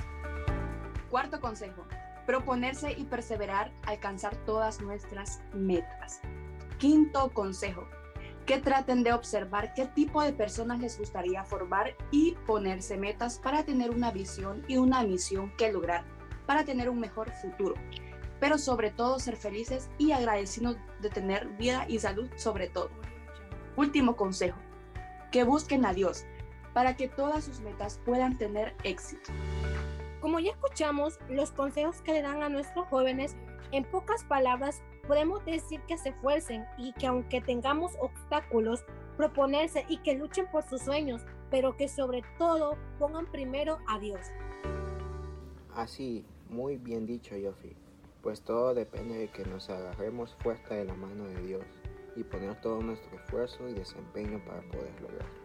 Cuarto 1.08 1.40
consejo, 1.40 1.86
proponerse 2.26 2.90
y 2.98 3.04
perseverar, 3.04 3.70
alcanzar 3.86 4.34
todas 4.38 4.80
nuestras 4.80 5.40
metas. 5.54 6.20
Quinto 6.78 7.30
consejo, 7.32 7.86
que 8.48 8.58
traten 8.58 9.02
de 9.02 9.12
observar 9.12 9.74
qué 9.74 9.84
tipo 9.84 10.22
de 10.22 10.32
personas 10.32 10.80
les 10.80 10.98
gustaría 10.98 11.44
formar 11.44 11.94
y 12.10 12.34
ponerse 12.46 12.96
metas 12.96 13.38
para 13.38 13.62
tener 13.62 13.90
una 13.90 14.10
visión 14.10 14.64
y 14.66 14.78
una 14.78 15.02
misión 15.02 15.52
que 15.58 15.70
lograr. 15.70 16.04
para 16.46 16.64
tener 16.64 16.88
un 16.88 16.98
mejor 16.98 17.30
futuro. 17.30 17.74
Pero 18.40 18.56
sobre 18.56 18.90
todo 18.90 19.18
ser 19.18 19.36
felices 19.36 19.90
y 19.98 20.12
agradecidos 20.12 20.78
de 21.02 21.10
tener 21.10 21.46
vida 21.58 21.84
y 21.88 21.98
salud 21.98 22.30
sobre 22.36 22.70
todo. 22.70 22.88
Último 23.76 24.16
consejo, 24.16 24.56
que 25.30 25.44
busquen 25.44 25.84
a 25.84 25.92
Dios 25.92 26.24
para 26.72 26.96
que 26.96 27.06
todas 27.06 27.44
sus 27.44 27.60
metas 27.60 28.00
puedan 28.06 28.38
tener 28.38 28.74
éxito. 28.82 29.30
Como 30.22 30.40
ya 30.40 30.52
escuchamos, 30.52 31.18
los 31.28 31.50
consejos 31.50 32.00
que 32.00 32.14
le 32.14 32.22
dan 32.22 32.42
a 32.42 32.48
nuestros 32.48 32.86
jóvenes, 32.88 33.36
en 33.72 33.84
pocas 33.84 34.24
palabras, 34.24 34.82
podemos 35.08 35.42
decir 35.46 35.80
que 35.88 35.96
se 35.96 36.10
esfuercen 36.10 36.66
y 36.76 36.92
que 36.92 37.06
aunque 37.06 37.40
tengamos 37.40 37.92
obstáculos, 37.98 38.84
proponerse 39.16 39.84
y 39.88 39.96
que 39.98 40.14
luchen 40.14 40.46
por 40.52 40.62
sus 40.68 40.82
sueños, 40.82 41.22
pero 41.50 41.76
que 41.76 41.88
sobre 41.88 42.22
todo 42.38 42.76
pongan 42.98 43.26
primero 43.32 43.78
a 43.88 43.98
Dios. 43.98 44.20
Así, 45.74 46.24
muy 46.50 46.76
bien 46.76 47.06
dicho, 47.06 47.36
Yofi. 47.36 47.74
Pues 48.22 48.42
todo 48.42 48.74
depende 48.74 49.16
de 49.16 49.28
que 49.28 49.44
nos 49.46 49.70
agarremos 49.70 50.36
fuerte 50.40 50.74
de 50.74 50.84
la 50.84 50.94
mano 50.94 51.24
de 51.24 51.40
Dios 51.40 51.64
y 52.14 52.22
poner 52.22 52.60
todo 52.60 52.82
nuestro 52.82 53.16
esfuerzo 53.16 53.68
y 53.68 53.72
desempeño 53.72 54.44
para 54.44 54.60
poder 54.62 54.92
lograrlo. 55.00 55.38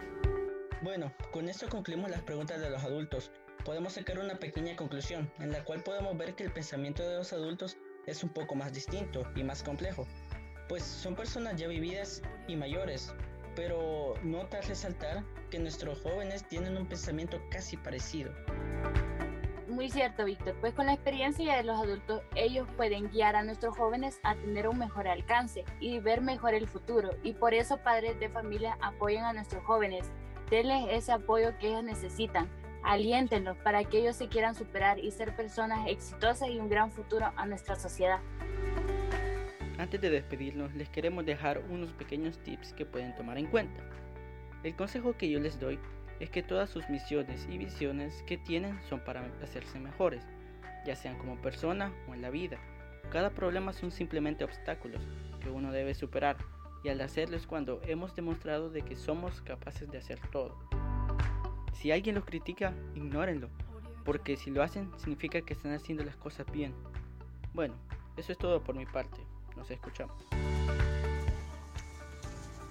Bueno, 0.82 1.14
con 1.32 1.48
esto 1.48 1.70
concluimos 1.70 2.12
las 2.12 2.22
preguntas 2.24 2.60
de 2.60 2.70
los 2.70 2.84
adultos. 2.84 3.32
Podemos 3.64 3.94
sacar 3.94 4.20
una 4.20 4.36
pequeña 4.36 4.76
conclusión, 4.76 5.32
en 5.40 5.52
la 5.52 5.64
cual 5.64 5.82
podemos 5.84 6.18
ver 6.18 6.36
que 6.36 6.44
el 6.44 6.52
pensamiento 6.52 7.08
de 7.08 7.16
los 7.16 7.32
adultos 7.32 7.78
es 8.06 8.24
un 8.24 8.30
poco 8.30 8.56
más 8.56 8.74
distinto 8.74 9.24
y 9.36 9.44
más 9.44 9.64
complejo, 9.64 10.06
pues 10.68 10.84
son 10.84 11.16
personas 11.16 11.56
ya 11.56 11.68
vividas 11.68 12.22
y 12.48 12.56
mayores, 12.56 13.14
pero 13.56 14.16
nota 14.24 14.62
resaltar 14.62 15.24
que 15.50 15.60
nuestros 15.60 16.02
jóvenes 16.02 16.48
tienen 16.48 16.78
un 16.78 16.88
pensamiento 16.88 17.40
casi 17.52 17.78
parecido. 17.78 18.32
Muy 19.68 19.90
cierto, 19.90 20.26
Víctor, 20.26 20.56
pues 20.62 20.74
con 20.74 20.86
la 20.86 20.94
experiencia 20.94 21.56
de 21.56 21.64
los 21.64 21.80
adultos, 21.80 22.22
ellos 22.36 22.68
pueden 22.78 23.10
guiar 23.10 23.36
a 23.36 23.44
nuestros 23.44 23.76
jóvenes 23.76 24.20
a 24.24 24.36
tener 24.36 24.68
un 24.68 24.78
mejor 24.78 25.08
alcance 25.08 25.66
y 25.80 26.00
ver 26.00 26.22
mejor 26.22 26.54
el 26.54 26.68
futuro. 26.68 27.10
Y 27.24 27.34
por 27.34 27.56
eso 27.56 27.78
padres 27.78 28.20
de 28.20 28.30
familia 28.30 28.78
apoyen 28.82 29.24
a 29.24 29.34
nuestros 29.34 29.64
jóvenes, 29.64 30.12
denles 30.52 30.86
ese 30.92 31.12
apoyo 31.12 31.58
que 31.58 31.70
ellos 31.70 31.84
necesitan, 31.84 32.50
aliéntenlos 32.84 33.58
para 33.58 33.84
que 33.84 34.00
ellos 34.00 34.16
se 34.16 34.28
quieran 34.28 34.56
superar 34.56 35.00
y 35.00 35.12
ser 35.12 35.36
personas 35.36 35.88
exitosas 35.88 36.50
y 36.50 36.60
un 36.60 36.70
gran 36.70 36.92
futuro 36.92 37.32
a 37.36 37.46
nuestra 37.46 37.76
sociedad. 37.76 38.20
Antes 39.78 40.00
de 40.00 40.10
despedirnos, 40.10 40.74
les 40.76 40.90
queremos 40.90 41.26
dejar 41.26 41.60
unos 41.70 41.92
pequeños 41.94 42.38
tips 42.40 42.74
que 42.74 42.86
pueden 42.86 43.16
tomar 43.16 43.38
en 43.38 43.48
cuenta. 43.48 43.82
El 44.64 44.76
consejo 44.76 45.18
que 45.18 45.30
yo 45.30 45.40
les 45.40 45.60
doy 45.60 45.80
es 46.20 46.30
que 46.30 46.44
todas 46.44 46.70
sus 46.70 46.90
misiones 46.90 47.48
y 47.50 47.58
visiones 47.58 48.24
que 48.28 48.38
tienen 48.38 48.80
son 48.88 49.04
para 49.04 49.26
hacerse 49.42 49.80
mejores, 49.80 50.24
ya 50.86 50.96
sean 50.96 51.18
como 51.18 51.42
persona 51.42 51.92
o 52.08 52.14
en 52.14 52.22
la 52.22 52.30
vida. 52.30 52.60
Cada 53.12 53.32
problema 53.32 53.74
son 53.74 53.92
simplemente 53.92 54.44
obstáculos 54.44 55.02
que 55.42 55.50
uno 55.50 55.72
debe 55.72 55.94
superar 55.94 56.38
y 56.84 56.90
al 56.90 57.02
hacerlo 57.02 57.38
es 57.38 57.48
cuando 57.48 57.82
hemos 57.86 58.16
demostrado 58.16 58.70
de 58.70 58.82
que 58.84 58.96
somos 58.96 59.42
capaces 59.42 59.90
de 59.90 59.98
hacer 59.98 60.20
todo. 60.32 60.58
Si 61.74 61.92
alguien 61.92 62.16
los 62.16 62.26
critica, 62.26 62.74
ignórenlo, 62.96 63.50
porque 64.06 64.38
si 64.38 64.52
lo 64.52 64.64
hacen 64.64 64.92
significa 64.98 65.42
que 65.42 65.54
están 65.54 65.74
haciendo 65.74 66.04
las 66.04 66.16
cosas 66.16 66.50
bien. 66.52 66.74
Bueno, 67.54 67.76
eso 68.18 68.32
es 68.32 68.38
todo 68.38 68.64
por 68.64 68.76
mi 68.76 68.86
parte. 68.86 69.18
Nos 69.56 69.70
escuchamos. 69.70 70.16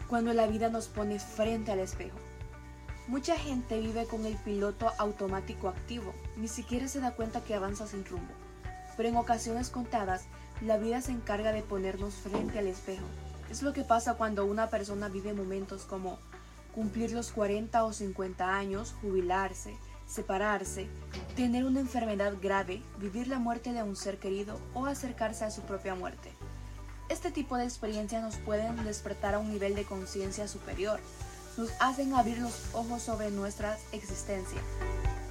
Cuando 0.09 0.33
la 0.35 0.47
vida 0.47 0.69
nos 0.69 0.89
pone 0.89 1.19
frente 1.19 1.73
al 1.73 1.79
espejo. 1.79 2.19
Mucha 3.09 3.37
gente 3.37 3.81
vive 3.81 4.07
con 4.07 4.25
el 4.27 4.37
piloto 4.37 4.93
automático 4.99 5.69
activo, 5.69 6.15
ni 6.37 6.47
siquiera 6.47 6.87
se 6.87 7.01
da 7.01 7.13
cuenta 7.13 7.43
que 7.43 7.55
avanza 7.55 7.87
sin 7.87 8.05
rumbo. 8.05 8.33
Pero 8.97 9.09
en 9.09 9.17
ocasiones 9.17 9.71
contadas, 9.71 10.27
la 10.61 10.77
vida 10.77 11.01
se 11.01 11.11
encarga 11.13 11.53
de 11.53 11.63
ponernos 11.63 12.15
frente 12.15 12.59
al 12.61 12.69
espejo. 12.69 13.05
Es 13.51 13.63
lo 13.63 13.73
que 13.73 13.83
pasa 13.83 14.15
cuando 14.15 14.45
una 14.45 14.71
persona 14.71 15.09
vive 15.09 15.35
momentos 15.35 15.85
como 15.85 16.19
cumplir 16.75 17.13
los 17.13 17.31
40 17.33 17.85
o 17.85 17.93
50 17.93 18.57
años, 18.57 18.95
jubilarse, 19.01 19.77
separarse, 20.07 20.89
tener 21.37 21.65
una 21.65 21.81
enfermedad 21.81 22.35
grave, 22.41 22.83
vivir 22.99 23.29
la 23.29 23.39
muerte 23.39 23.73
de 23.73 23.83
un 23.83 23.97
ser 23.97 24.19
querido 24.19 24.59
o 24.75 24.87
acercarse 24.87 25.45
a 25.45 25.51
su 25.51 25.63
propia 25.63 25.95
muerte. 25.95 26.33
Este 27.09 27.31
tipo 27.31 27.57
de 27.57 27.65
experiencias 27.65 28.23
nos 28.23 28.37
pueden 28.37 28.83
despertar 28.85 29.35
a 29.35 29.39
un 29.39 29.51
nivel 29.51 29.75
de 29.75 29.85
conciencia 29.85 30.49
superior, 30.49 31.01
nos 31.57 31.71
hacen 31.81 32.15
abrir 32.15 32.39
los 32.39 32.75
ojos 32.75 33.03
sobre 33.03 33.31
nuestra 33.31 33.77
existencia. 33.93 34.61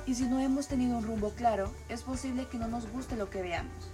Y 0.06 0.16
si 0.16 0.24
no 0.24 0.40
hemos 0.40 0.68
tenido 0.68 0.98
un 0.98 1.06
rumbo 1.06 1.32
claro, 1.32 1.72
es 1.90 2.04
posible 2.04 2.48
que 2.48 2.58
no 2.58 2.68
nos 2.68 2.90
guste 2.92 3.16
lo 3.16 3.30
que 3.30 3.42
veamos. 3.42 3.90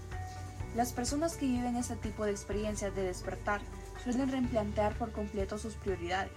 Las 0.76 0.92
personas 0.92 1.38
que 1.38 1.46
viven 1.46 1.76
este 1.76 1.96
tipo 1.96 2.26
de 2.26 2.32
experiencias 2.32 2.94
de 2.94 3.04
despertar 3.04 3.62
suelen 4.04 4.32
replantear 4.32 4.98
por 4.98 5.12
completo 5.12 5.58
sus 5.58 5.76
prioridades 5.76 6.32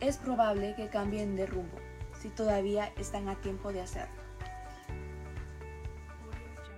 es 0.00 0.16
probable 0.16 0.74
que 0.74 0.88
cambien 0.88 1.36
de 1.36 1.46
rumbo, 1.46 1.78
si 2.20 2.28
todavía 2.28 2.92
están 2.98 3.28
a 3.28 3.36
tiempo 3.36 3.72
de 3.72 3.80
hacerlo. 3.80 4.24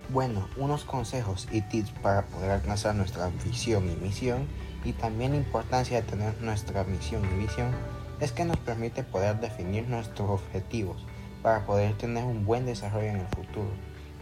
Bueno, 0.09 0.47
unos 0.55 0.85
consejos 0.85 1.49
y 1.51 1.61
tips 1.61 1.91
para 2.01 2.21
poder 2.27 2.51
alcanzar 2.51 2.95
nuestra 2.95 3.29
visión 3.43 3.89
y 3.91 3.95
misión 3.95 4.47
y 4.85 4.93
también 4.93 5.31
la 5.31 5.37
importancia 5.37 6.01
de 6.01 6.07
tener 6.07 6.41
nuestra 6.41 6.85
misión 6.85 7.23
y 7.25 7.39
visión 7.39 7.75
es 8.21 8.31
que 8.31 8.45
nos 8.45 8.57
permite 8.57 9.03
poder 9.03 9.39
definir 9.41 9.87
nuestros 9.89 10.29
objetivos 10.29 11.05
para 11.43 11.65
poder 11.65 11.97
tener 11.97 12.23
un 12.23 12.45
buen 12.45 12.65
desarrollo 12.65 13.07
en 13.07 13.17
el 13.17 13.27
futuro. 13.27 13.69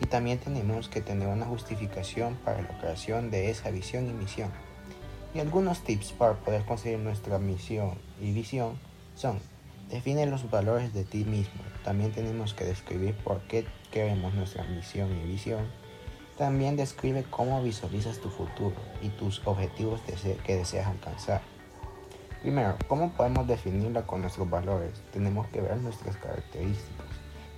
Y 0.02 0.08
también 0.08 0.40
tenemos 0.40 0.90
que 0.90 1.02
tener 1.02 1.28
una 1.28 1.46
justificación 1.46 2.36
para 2.44 2.62
la 2.62 2.78
creación 2.80 3.30
de 3.30 3.52
esa 3.52 3.70
visión 3.70 4.10
y 4.10 4.14
misión. 4.14 4.50
Y 5.36 5.42
algunos 5.42 5.82
tips 5.82 6.14
para 6.14 6.36
poder 6.36 6.64
conseguir 6.64 7.00
nuestra 7.00 7.40
misión 7.40 7.96
y 8.22 8.32
visión 8.32 8.80
son, 9.16 9.38
define 9.90 10.26
los 10.28 10.50
valores 10.50 10.94
de 10.94 11.04
ti 11.04 11.26
mismo. 11.26 11.62
También 11.84 12.14
tenemos 12.14 12.54
que 12.54 12.64
describir 12.64 13.14
por 13.18 13.42
qué 13.42 13.66
queremos 13.92 14.34
nuestra 14.34 14.64
misión 14.64 15.12
y 15.12 15.28
visión. 15.28 15.68
También 16.38 16.78
describe 16.78 17.26
cómo 17.30 17.62
visualizas 17.62 18.20
tu 18.20 18.30
futuro 18.30 18.76
y 19.02 19.10
tus 19.10 19.46
objetivos 19.46 20.00
que 20.46 20.56
deseas 20.56 20.88
alcanzar. 20.88 21.42
Primero, 22.42 22.78
¿cómo 22.88 23.12
podemos 23.12 23.46
definirla 23.46 24.08
con 24.08 24.22
nuestros 24.22 24.50
valores? 24.50 25.02
Tenemos 25.12 25.48
que 25.48 25.60
ver 25.60 25.76
nuestras 25.78 26.16
características 26.16 27.08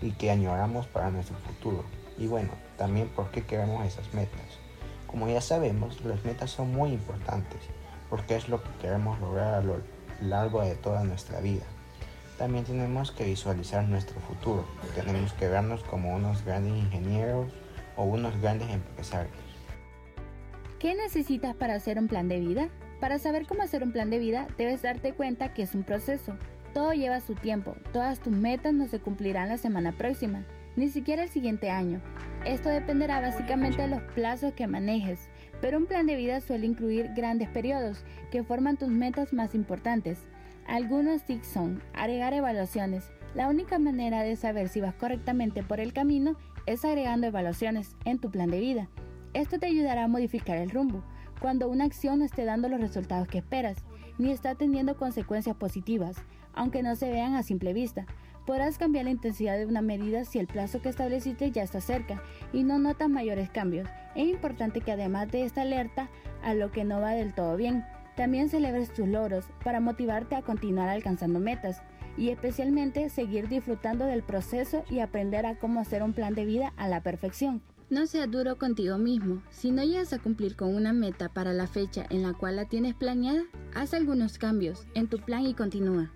y 0.02 0.14
que 0.14 0.32
añoramos 0.32 0.88
para 0.88 1.12
nuestro 1.12 1.38
futuro. 1.38 1.84
Y 2.18 2.26
bueno, 2.26 2.50
también 2.76 3.08
por 3.10 3.30
qué 3.30 3.46
queremos 3.46 3.86
esas 3.86 4.12
metas. 4.16 4.67
Como 5.08 5.28
ya 5.30 5.42
sabemos, 5.42 6.04
las 6.06 6.24
metas 6.24 6.52
son 6.52 6.72
muy 6.72 6.92
importantes 6.92 7.62
porque 8.10 8.36
es 8.36 8.50
lo 8.50 8.62
que 8.62 8.70
queremos 8.82 9.20
lograr 9.20 9.56
a 9.56 9.62
lo 9.62 9.82
largo 10.22 10.62
de 10.62 10.76
toda 10.76 11.04
nuestra 11.04 11.40
vida. 11.40 11.64
También 12.38 12.66
tenemos 12.66 13.12
que 13.12 13.26
visualizar 13.26 13.84
nuestro 13.88 14.20
futuro. 14.22 14.66
Tenemos 14.94 15.34
que 15.34 15.48
vernos 15.48 15.84
como 15.84 16.16
unos 16.16 16.46
grandes 16.46 16.74
ingenieros 16.74 17.52
o 17.96 18.04
unos 18.04 18.40
grandes 18.42 18.70
empresarios. 18.70 19.34
¿Qué 20.80 20.94
necesitas 20.94 21.56
para 21.56 21.74
hacer 21.74 21.98
un 21.98 22.08
plan 22.08 22.28
de 22.28 22.40
vida? 22.40 22.70
Para 23.00 23.18
saber 23.18 23.48
cómo 23.48 23.64
hacer 23.64 23.84
un 23.84 23.92
plan 23.92 24.10
de 24.10 24.20
vida, 24.20 24.48
debes 24.58 24.84
darte 24.84 25.14
cuenta 25.14 25.54
que 25.54 25.64
es 25.64 25.74
un 25.74 25.84
proceso. 25.84 26.36
Todo 26.74 26.94
lleva 26.94 27.20
su 27.22 27.34
tiempo. 27.34 27.76
Todas 27.92 28.20
tus 28.20 28.34
metas 28.34 28.74
no 28.74 28.88
se 28.88 29.00
cumplirán 29.00 29.50
la 29.50 29.58
semana 29.58 29.92
próxima, 29.94 30.46
ni 30.76 30.90
siquiera 30.90 31.24
el 31.24 31.30
siguiente 31.30 31.72
año. 31.72 32.02
Esto 32.48 32.70
dependerá 32.70 33.20
básicamente 33.20 33.82
de 33.82 33.90
los 33.90 34.02
plazos 34.14 34.54
que 34.54 34.68
manejes, 34.68 35.28
pero 35.60 35.78
un 35.78 35.86
plan 35.86 36.08
de 36.08 36.16
vida 36.16 36.40
suele 36.40 36.66
incluir 36.66 37.12
grandes 37.14 37.50
periodos 37.50 38.06
que 38.32 38.42
forman 38.42 38.78
tus 38.78 38.88
metas 38.88 39.34
más 39.34 39.54
importantes. 39.54 40.20
Algunos 40.66 41.24
tips 41.24 41.46
son 41.46 41.84
agregar 41.94 42.32
evaluaciones. 42.34 43.12
La 43.36 43.50
única 43.50 43.80
manera 43.80 44.24
de 44.24 44.38
saber 44.38 44.70
si 44.70 44.80
vas 44.80 44.96
correctamente 44.96 45.62
por 45.62 45.82
el 45.82 45.92
camino 45.92 46.38
es 46.66 46.86
agregando 46.86 47.28
evaluaciones 47.28 47.98
en 48.06 48.18
tu 48.18 48.32
plan 48.32 48.50
de 48.50 48.62
vida. 48.62 48.88
Esto 49.34 49.60
te 49.60 49.66
ayudará 49.66 50.06
a 50.06 50.08
modificar 50.08 50.58
el 50.58 50.70
rumbo 50.70 51.04
cuando 51.42 51.68
una 51.68 51.84
acción 51.84 52.20
no 52.20 52.26
esté 52.26 52.46
dando 52.46 52.70
los 52.70 52.80
resultados 52.80 53.28
que 53.28 53.40
esperas, 53.40 53.84
ni 54.18 54.32
está 54.32 54.56
teniendo 54.56 54.96
consecuencias 54.96 55.58
positivas, 55.58 56.16
aunque 56.54 56.82
no 56.82 56.96
se 56.96 57.12
vean 57.12 57.36
a 57.36 57.44
simple 57.44 57.74
vista. 57.74 58.06
Podrás 58.48 58.78
cambiar 58.78 59.04
la 59.04 59.12
intensidad 59.12 59.58
de 59.58 59.66
una 59.66 59.82
medida 59.82 60.24
si 60.24 60.40
el 60.40 60.48
plazo 60.48 60.82
que 60.82 60.88
estableciste 60.88 61.52
ya 61.52 61.64
está 61.64 61.82
cerca 61.82 62.24
y 62.54 62.64
no 62.64 62.80
notas 62.80 63.10
mayores 63.10 63.50
cambios. 63.50 63.90
Es 64.16 64.30
importante 64.30 64.80
que 64.80 64.94
además 64.94 65.30
de 65.30 65.44
esta 65.44 65.64
alerta 65.64 66.10
a 66.42 66.54
lo 66.54 66.72
que 66.72 66.86
no 66.86 67.02
va 67.02 67.12
del 67.12 67.34
todo 67.34 67.58
bien, 67.58 67.84
también 68.16 68.48
celebres 68.48 68.94
tus 68.94 69.06
logros 69.06 69.44
para 69.66 69.82
motivarte 69.82 70.36
a 70.36 70.44
continuar 70.44 70.88
alcanzando 70.88 71.42
metas 71.42 71.82
y 72.16 72.30
especialmente 72.30 73.10
seguir 73.10 73.50
disfrutando 73.50 74.06
del 74.06 74.24
proceso 74.24 74.86
y 74.90 75.00
aprender 75.00 75.46
a 75.46 75.60
cómo 75.60 75.82
hacer 75.82 76.02
un 76.02 76.14
plan 76.14 76.34
de 76.34 76.46
vida 76.46 76.72
a 76.78 76.88
la 76.88 77.04
perfección. 77.04 77.62
No 77.90 78.08
seas 78.08 78.32
duro 78.32 78.58
contigo 78.58 78.98
mismo. 78.98 79.44
Si 79.50 79.72
no 79.72 79.84
llegas 79.84 80.14
a 80.14 80.20
cumplir 80.20 80.56
con 80.56 80.74
una 80.74 80.94
meta 80.94 81.28
para 81.28 81.52
la 81.52 81.68
fecha 81.68 82.06
en 82.10 82.24
la 82.24 82.34
cual 82.34 82.56
la 82.56 82.66
tienes 82.66 82.96
planeada, 82.96 83.44
haz 83.76 83.94
algunos 83.94 84.38
cambios 84.38 84.88
en 84.94 85.08
tu 85.08 85.20
plan 85.20 85.46
y 85.46 85.54
continúa. 85.54 86.14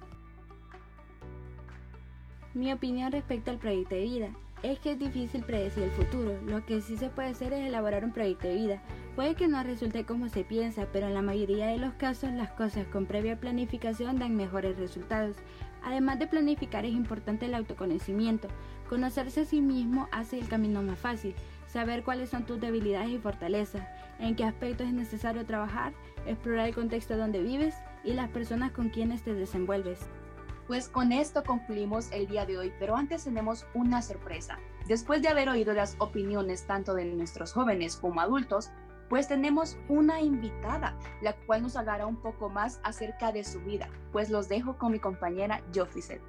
Mi 2.53 2.73
opinión 2.73 3.13
respecto 3.13 3.49
al 3.49 3.59
proyecto 3.59 3.95
de 3.95 4.01
vida 4.01 4.29
es 4.61 4.77
que 4.79 4.91
es 4.91 4.99
difícil 4.99 5.41
predecir 5.41 5.83
el 5.83 5.91
futuro. 5.91 6.37
Lo 6.45 6.65
que 6.65 6.81
sí 6.81 6.97
se 6.97 7.09
puede 7.09 7.29
hacer 7.29 7.53
es 7.53 7.65
elaborar 7.65 8.03
un 8.03 8.11
proyecto 8.11 8.47
de 8.47 8.55
vida. 8.55 8.81
Puede 9.15 9.35
que 9.35 9.47
no 9.47 9.63
resulte 9.63 10.03
como 10.03 10.27
se 10.27 10.43
piensa, 10.43 10.85
pero 10.91 11.07
en 11.07 11.13
la 11.13 11.21
mayoría 11.21 11.67
de 11.67 11.77
los 11.77 11.93
casos 11.93 12.31
las 12.33 12.51
cosas 12.51 12.85
con 12.87 13.05
previa 13.05 13.39
planificación 13.39 14.19
dan 14.19 14.35
mejores 14.35 14.77
resultados. 14.77 15.37
Además 15.81 16.19
de 16.19 16.27
planificar 16.27 16.85
es 16.85 16.91
importante 16.91 17.45
el 17.45 17.55
autoconocimiento. 17.55 18.49
Conocerse 18.89 19.41
a 19.41 19.45
sí 19.45 19.61
mismo 19.61 20.09
hace 20.11 20.37
el 20.37 20.49
camino 20.49 20.83
más 20.83 20.99
fácil. 20.99 21.33
Saber 21.67 22.03
cuáles 22.03 22.29
son 22.29 22.45
tus 22.45 22.59
debilidades 22.59 23.11
y 23.11 23.17
fortalezas, 23.17 23.87
en 24.19 24.35
qué 24.35 24.43
aspectos 24.43 24.87
es 24.87 24.93
necesario 24.93 25.45
trabajar, 25.45 25.93
explorar 26.27 26.67
el 26.67 26.75
contexto 26.75 27.15
donde 27.15 27.41
vives 27.41 27.75
y 28.03 28.11
las 28.11 28.29
personas 28.29 28.73
con 28.73 28.89
quienes 28.89 29.21
te 29.23 29.33
desenvuelves. 29.33 30.09
Pues 30.67 30.87
con 30.87 31.11
esto 31.11 31.43
concluimos 31.43 32.11
el 32.11 32.27
día 32.27 32.45
de 32.45 32.57
hoy, 32.57 32.73
pero 32.79 32.95
antes 32.95 33.23
tenemos 33.23 33.65
una 33.73 34.01
sorpresa. 34.01 34.59
Después 34.87 35.21
de 35.21 35.29
haber 35.29 35.49
oído 35.49 35.73
las 35.73 35.95
opiniones 35.99 36.65
tanto 36.65 36.93
de 36.93 37.05
nuestros 37.05 37.53
jóvenes 37.53 37.95
como 37.97 38.21
adultos, 38.21 38.71
pues 39.09 39.27
tenemos 39.27 39.77
una 39.89 40.21
invitada, 40.21 40.97
la 41.21 41.33
cual 41.45 41.63
nos 41.63 41.75
hablará 41.75 42.07
un 42.07 42.15
poco 42.15 42.49
más 42.49 42.79
acerca 42.83 43.33
de 43.33 43.43
su 43.43 43.59
vida. 43.59 43.89
Pues 44.13 44.29
los 44.29 44.47
dejo 44.47 44.77
con 44.77 44.93
mi 44.93 44.99
compañera 44.99 45.61
Jofficet. 45.75 46.21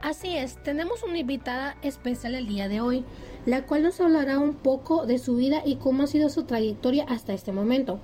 Así 0.00 0.36
es, 0.36 0.60
tenemos 0.64 1.04
una 1.04 1.18
invitada 1.18 1.76
especial 1.82 2.34
el 2.34 2.48
día 2.48 2.68
de 2.68 2.80
hoy, 2.80 3.04
la 3.46 3.62
cual 3.62 3.84
nos 3.84 4.00
hablará 4.00 4.40
un 4.40 4.54
poco 4.54 5.06
de 5.06 5.18
su 5.18 5.36
vida 5.36 5.62
y 5.64 5.76
cómo 5.76 6.02
ha 6.02 6.06
sido 6.08 6.28
su 6.28 6.42
trayectoria 6.42 7.06
hasta 7.08 7.34
este 7.34 7.52
momento. 7.52 8.00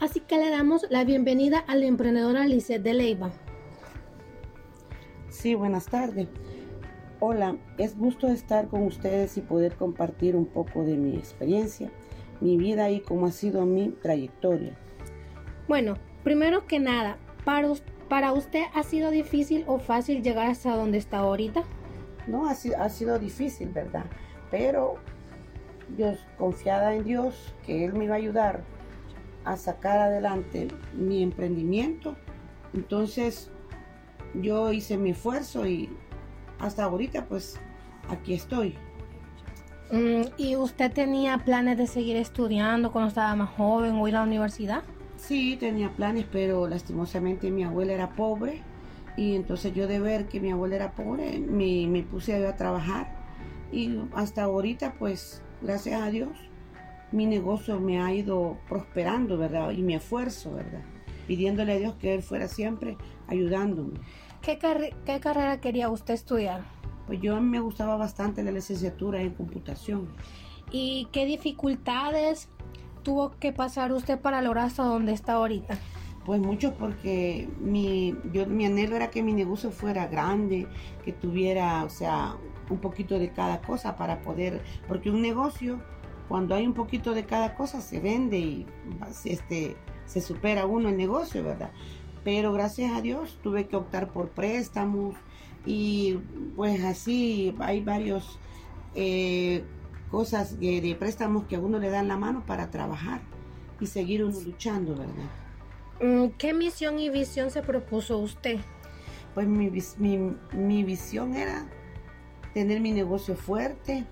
Así 0.00 0.20
que 0.20 0.38
le 0.38 0.48
damos 0.48 0.86
la 0.88 1.04
bienvenida 1.04 1.58
a 1.58 1.76
la 1.76 1.84
emprendedora 1.84 2.46
Lisette 2.46 2.82
de 2.82 2.94
Leiva. 2.94 3.30
Sí, 5.30 5.54
buenas 5.54 5.86
tardes. 5.86 6.26
Hola, 7.20 7.56
es 7.76 7.98
gusto 7.98 8.28
estar 8.28 8.68
con 8.68 8.82
ustedes 8.84 9.36
y 9.36 9.42
poder 9.42 9.74
compartir 9.74 10.34
un 10.34 10.46
poco 10.46 10.84
de 10.84 10.96
mi 10.96 11.16
experiencia, 11.16 11.90
mi 12.40 12.56
vida 12.56 12.90
y 12.90 13.00
cómo 13.00 13.26
ha 13.26 13.32
sido 13.32 13.66
mi 13.66 13.90
trayectoria. 13.90 14.74
Bueno, 15.68 15.96
primero 16.24 16.66
que 16.66 16.80
nada, 16.80 17.18
para, 17.44 17.68
para 18.08 18.32
usted 18.32 18.62
ha 18.74 18.82
sido 18.84 19.10
difícil 19.10 19.64
o 19.66 19.78
fácil 19.78 20.22
llegar 20.22 20.46
hasta 20.46 20.74
donde 20.74 20.96
está 20.96 21.18
ahorita? 21.18 21.62
No, 22.26 22.48
ha, 22.48 22.52
ha 22.52 22.88
sido 22.88 23.18
difícil, 23.18 23.68
¿verdad? 23.68 24.06
Pero 24.50 24.94
yo 25.98 26.14
confiada 26.38 26.94
en 26.94 27.04
Dios 27.04 27.54
que 27.66 27.84
Él 27.84 27.92
me 27.92 28.04
iba 28.04 28.14
a 28.14 28.18
ayudar 28.18 28.62
a 29.44 29.56
sacar 29.56 29.98
adelante 29.98 30.68
mi 30.94 31.22
emprendimiento. 31.22 32.16
Entonces 32.72 33.50
yo 34.34 34.72
hice 34.72 34.96
mi 34.96 35.10
esfuerzo 35.10 35.66
y 35.66 35.88
hasta 36.58 36.84
ahorita 36.84 37.26
pues 37.26 37.58
aquí 38.08 38.34
estoy. 38.34 38.74
Mm, 39.90 40.22
¿Y 40.36 40.56
usted 40.56 40.92
tenía 40.92 41.38
planes 41.38 41.78
de 41.78 41.86
seguir 41.86 42.16
estudiando 42.16 42.92
cuando 42.92 43.08
estaba 43.08 43.34
más 43.34 43.50
joven 43.50 43.94
o 43.96 44.08
ir 44.08 44.16
a 44.16 44.20
la 44.20 44.26
universidad? 44.26 44.82
Sí, 45.16 45.56
tenía 45.58 45.90
planes, 45.90 46.26
pero 46.30 46.68
lastimosamente 46.68 47.50
mi 47.50 47.64
abuela 47.64 47.92
era 47.92 48.10
pobre 48.10 48.62
y 49.16 49.34
entonces 49.34 49.74
yo 49.74 49.86
de 49.86 49.98
ver 49.98 50.28
que 50.28 50.40
mi 50.40 50.52
abuela 50.52 50.76
era 50.76 50.92
pobre 50.92 51.40
me, 51.40 51.86
me 51.88 52.02
puse 52.02 52.46
a 52.46 52.56
trabajar 52.56 53.16
y 53.72 53.98
hasta 54.14 54.44
ahorita 54.44 54.94
pues 54.98 55.42
gracias 55.60 56.00
a 56.00 56.08
Dios 56.10 56.30
mi 57.10 57.26
negocio 57.26 57.80
me 57.80 58.00
ha 58.00 58.12
ido 58.12 58.58
prosperando, 58.68 59.38
¿verdad? 59.38 59.70
Y 59.70 59.82
mi 59.82 59.94
esfuerzo, 59.94 60.54
¿verdad? 60.54 60.82
Pidiéndole 61.28 61.74
a 61.74 61.78
Dios 61.78 61.94
que 61.94 62.14
Él 62.14 62.22
fuera 62.22 62.48
siempre 62.48 62.96
ayudándome. 63.28 64.00
¿Qué, 64.42 64.58
¿Qué, 65.04 65.20
carrera 65.20 65.60
quería 65.60 65.90
usted 65.90 66.14
estudiar? 66.14 66.62
Pues 67.06 67.20
yo 67.20 67.40
me 67.40 67.60
gustaba 67.60 67.96
bastante 67.96 68.42
la 68.42 68.50
licenciatura 68.50 69.20
en 69.20 69.30
computación. 69.34 70.08
¿Y 70.72 71.06
qué 71.12 71.26
dificultades 71.26 72.48
tuvo 73.02 73.30
que 73.38 73.52
pasar 73.52 73.92
usted 73.92 74.18
para 74.18 74.42
lograr 74.42 74.64
hasta 74.64 74.82
donde 74.82 75.12
está 75.12 75.34
ahorita? 75.34 75.78
Pues 76.24 76.40
mucho 76.40 76.74
porque 76.74 77.48
mi, 77.60 78.16
yo, 78.32 78.46
mi 78.46 78.66
anhelo 78.66 78.96
era 78.96 79.10
que 79.10 79.22
mi 79.22 79.32
negocio 79.32 79.70
fuera 79.70 80.06
grande, 80.06 80.66
que 81.04 81.12
tuviera, 81.12 81.84
o 81.84 81.90
sea, 81.90 82.36
un 82.68 82.78
poquito 82.78 83.18
de 83.18 83.32
cada 83.32 83.60
cosa 83.60 83.96
para 83.96 84.20
poder, 84.20 84.62
porque 84.88 85.10
un 85.10 85.22
negocio 85.22 85.78
cuando 86.28 86.54
hay 86.54 86.66
un 86.66 86.74
poquito 86.74 87.14
de 87.14 87.24
cada 87.24 87.54
cosa 87.54 87.80
se 87.80 88.00
vende 88.00 88.38
y 88.38 88.66
este, 89.24 89.76
se 90.08 90.20
supera 90.20 90.66
uno 90.66 90.88
el 90.88 90.96
negocio, 90.96 91.44
¿verdad? 91.44 91.70
Pero 92.24 92.52
gracias 92.52 92.92
a 92.92 93.00
Dios 93.00 93.38
tuve 93.42 93.68
que 93.68 93.76
optar 93.76 94.08
por 94.08 94.30
préstamos 94.30 95.14
y 95.64 96.18
pues 96.56 96.82
así 96.82 97.54
hay 97.60 97.80
varios 97.82 98.38
eh, 98.94 99.62
cosas 100.10 100.58
de, 100.58 100.96
préstamos 100.98 101.44
que 101.44 101.56
a 101.56 101.60
uno 101.60 101.78
le 101.78 101.90
dan 101.90 102.08
la 102.08 102.16
mano 102.16 102.44
para 102.46 102.70
trabajar 102.70 103.20
y 103.80 103.86
seguir 103.86 104.24
uno 104.24 104.40
luchando, 104.40 104.96
¿verdad? 104.96 105.30
Mm, 106.00 106.32
¿Qué 106.38 106.54
misión 106.54 106.98
y 106.98 107.10
visión 107.10 107.50
se 107.50 107.62
propuso 107.62 108.18
usted? 108.18 108.58
Pues 109.34 109.46
mi, 109.46 109.70
mi, 109.98 110.34
mi 110.52 110.84
visión 110.84 111.34
era 111.34 111.66
tener 112.54 112.80
mi 112.80 112.92
negocio 112.92 113.36
fuerte 113.36 114.04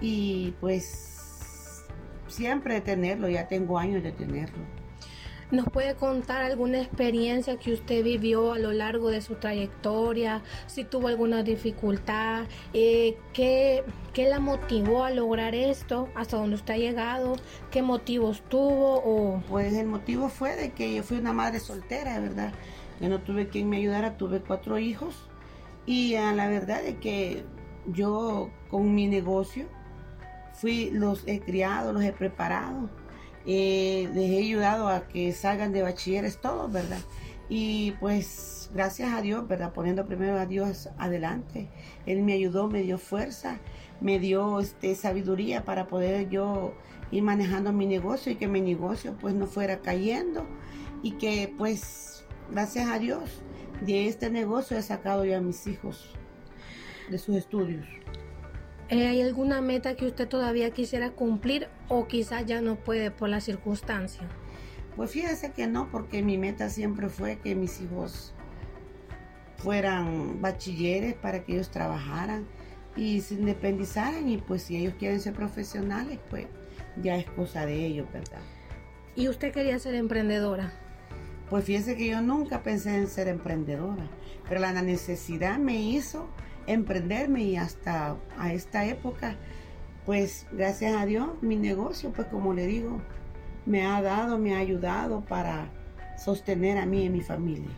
y 0.00 0.52
pues 0.60 1.84
siempre 2.26 2.80
tenerlo, 2.80 3.28
ya 3.28 3.46
tengo 3.46 3.78
años 3.78 4.02
de 4.02 4.12
tenerlo. 4.12 4.81
¿Nos 5.52 5.66
puede 5.66 5.94
contar 5.96 6.42
alguna 6.42 6.80
experiencia 6.80 7.58
que 7.58 7.74
usted 7.74 8.02
vivió 8.02 8.54
a 8.54 8.58
lo 8.58 8.72
largo 8.72 9.10
de 9.10 9.20
su 9.20 9.34
trayectoria? 9.34 10.40
Si 10.66 10.82
tuvo 10.82 11.08
alguna 11.08 11.42
dificultad, 11.42 12.44
eh, 12.72 13.18
¿qué, 13.34 13.84
¿qué, 14.14 14.30
la 14.30 14.40
motivó 14.40 15.04
a 15.04 15.10
lograr 15.10 15.54
esto? 15.54 16.08
¿Hasta 16.14 16.38
dónde 16.38 16.56
usted 16.56 16.72
ha 16.72 16.78
llegado? 16.78 17.36
¿Qué 17.70 17.82
motivos 17.82 18.42
tuvo? 18.48 19.02
O... 19.04 19.42
Pues 19.46 19.74
el 19.74 19.88
motivo 19.88 20.30
fue 20.30 20.56
de 20.56 20.72
que 20.72 20.94
yo 20.94 21.02
fui 21.02 21.18
una 21.18 21.34
madre 21.34 21.60
soltera, 21.60 22.18
¿verdad? 22.18 22.54
Yo 22.98 23.10
no 23.10 23.20
tuve 23.20 23.48
quien 23.48 23.68
me 23.68 23.76
ayudara, 23.76 24.16
tuve 24.16 24.40
cuatro 24.40 24.78
hijos 24.78 25.28
y 25.84 26.14
a 26.14 26.32
la 26.32 26.48
verdad 26.48 26.82
es 26.82 26.94
que 26.94 27.44
yo 27.88 28.48
con 28.70 28.94
mi 28.94 29.06
negocio 29.06 29.66
fui, 30.54 30.88
los 30.92 31.24
he 31.26 31.40
criado, 31.40 31.92
los 31.92 32.02
he 32.04 32.12
preparado, 32.12 32.88
eh, 33.46 34.08
les 34.14 34.30
he 34.30 34.38
ayudado 34.38 34.88
a 34.88 35.08
que 35.08 35.32
salgan 35.32 35.72
de 35.72 35.82
bachilleres 35.82 36.40
todos, 36.40 36.70
¿verdad? 36.72 37.00
Y 37.48 37.92
pues 38.00 38.70
gracias 38.72 39.12
a 39.12 39.20
Dios, 39.20 39.46
¿verdad? 39.46 39.72
Poniendo 39.72 40.06
primero 40.06 40.38
a 40.38 40.46
Dios 40.46 40.88
adelante. 40.98 41.68
Él 42.06 42.22
me 42.22 42.32
ayudó, 42.32 42.68
me 42.68 42.82
dio 42.82 42.98
fuerza, 42.98 43.58
me 44.00 44.18
dio 44.18 44.60
este, 44.60 44.94
sabiduría 44.94 45.64
para 45.64 45.86
poder 45.86 46.28
yo 46.28 46.74
ir 47.10 47.22
manejando 47.22 47.72
mi 47.72 47.86
negocio 47.86 48.32
y 48.32 48.36
que 48.36 48.48
mi 48.48 48.60
negocio 48.60 49.16
pues 49.20 49.34
no 49.34 49.46
fuera 49.46 49.80
cayendo 49.80 50.46
y 51.02 51.12
que 51.12 51.52
pues 51.58 52.24
gracias 52.50 52.88
a 52.88 52.98
Dios 52.98 53.42
de 53.82 54.08
este 54.08 54.30
negocio 54.30 54.78
he 54.78 54.82
sacado 54.82 55.24
ya 55.24 55.38
a 55.38 55.40
mis 55.40 55.66
hijos 55.66 56.14
de 57.10 57.18
sus 57.18 57.36
estudios. 57.36 57.86
Eh, 58.92 59.06
¿Hay 59.06 59.22
alguna 59.22 59.62
meta 59.62 59.96
que 59.96 60.04
usted 60.04 60.28
todavía 60.28 60.70
quisiera 60.70 61.12
cumplir 61.12 61.66
o 61.88 62.06
quizás 62.06 62.44
ya 62.44 62.60
no 62.60 62.76
puede 62.76 63.10
por 63.10 63.30
la 63.30 63.40
circunstancia? 63.40 64.28
Pues 64.96 65.10
fíjese 65.10 65.52
que 65.52 65.66
no, 65.66 65.90
porque 65.90 66.22
mi 66.22 66.36
meta 66.36 66.68
siempre 66.68 67.08
fue 67.08 67.38
que 67.38 67.54
mis 67.54 67.80
hijos 67.80 68.34
fueran 69.56 70.42
bachilleres 70.42 71.14
para 71.14 71.42
que 71.42 71.54
ellos 71.54 71.70
trabajaran 71.70 72.46
y 72.94 73.22
se 73.22 73.32
independizaran 73.32 74.28
y 74.28 74.36
pues 74.36 74.64
si 74.64 74.76
ellos 74.76 74.92
quieren 74.98 75.20
ser 75.20 75.32
profesionales, 75.32 76.18
pues 76.28 76.48
ya 77.02 77.16
es 77.16 77.24
cosa 77.30 77.64
de 77.64 77.86
ellos, 77.86 78.06
¿verdad? 78.12 78.42
¿Y 79.16 79.26
usted 79.28 79.54
quería 79.54 79.78
ser 79.78 79.94
emprendedora? 79.94 80.70
Pues 81.48 81.64
fíjese 81.64 81.96
que 81.96 82.08
yo 82.08 82.20
nunca 82.20 82.62
pensé 82.62 82.94
en 82.94 83.08
ser 83.08 83.28
emprendedora, 83.28 84.06
pero 84.46 84.60
la 84.60 84.82
necesidad 84.82 85.56
me 85.56 85.80
hizo 85.80 86.28
emprenderme 86.66 87.42
y 87.42 87.56
hasta 87.56 88.16
a 88.38 88.52
esta 88.52 88.86
época, 88.86 89.36
pues 90.06 90.46
gracias 90.52 90.96
a 90.96 91.06
Dios, 91.06 91.28
mi 91.40 91.56
negocio, 91.56 92.12
pues 92.12 92.28
como 92.28 92.54
le 92.54 92.66
digo, 92.66 93.00
me 93.66 93.86
ha 93.86 94.02
dado, 94.02 94.38
me 94.38 94.54
ha 94.54 94.58
ayudado 94.58 95.20
para 95.22 95.68
sostener 96.16 96.78
a 96.78 96.86
mí 96.86 97.04
y 97.04 97.06
a 97.06 97.10
mi 97.10 97.20
familia. 97.20 97.70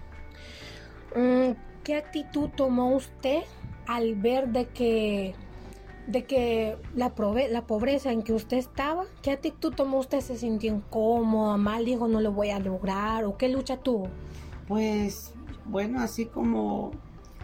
Mm, 1.15 1.53
¿Qué 1.83 1.97
actitud 1.97 2.49
tomó 2.51 2.95
usted 2.95 3.43
al 3.87 4.15
ver 4.15 4.49
de 4.49 4.67
que 4.67 5.35
de 6.07 6.25
que 6.25 6.77
la, 6.95 7.15
la 7.51 7.67
pobreza 7.67 8.13
en 8.13 8.23
que 8.23 8.35
usted 8.35 8.59
estaba, 8.59 9.07
¿qué 9.23 9.31
actitud 9.31 9.73
tomó 9.73 9.99
usted? 9.99 10.21
¿Se 10.21 10.37
sintió 10.37 10.71
incómoda, 10.75 11.57
mal, 11.57 11.85
dijo 11.85 12.09
no 12.09 12.21
lo 12.21 12.33
voy 12.33 12.51
a 12.51 12.59
lograr 12.59 13.25
o 13.25 13.39
qué 13.39 13.49
lucha 13.49 13.79
tuvo? 13.79 14.09
Pues 14.69 15.33
bueno, 15.65 16.01
así 16.01 16.27
como 16.27 16.91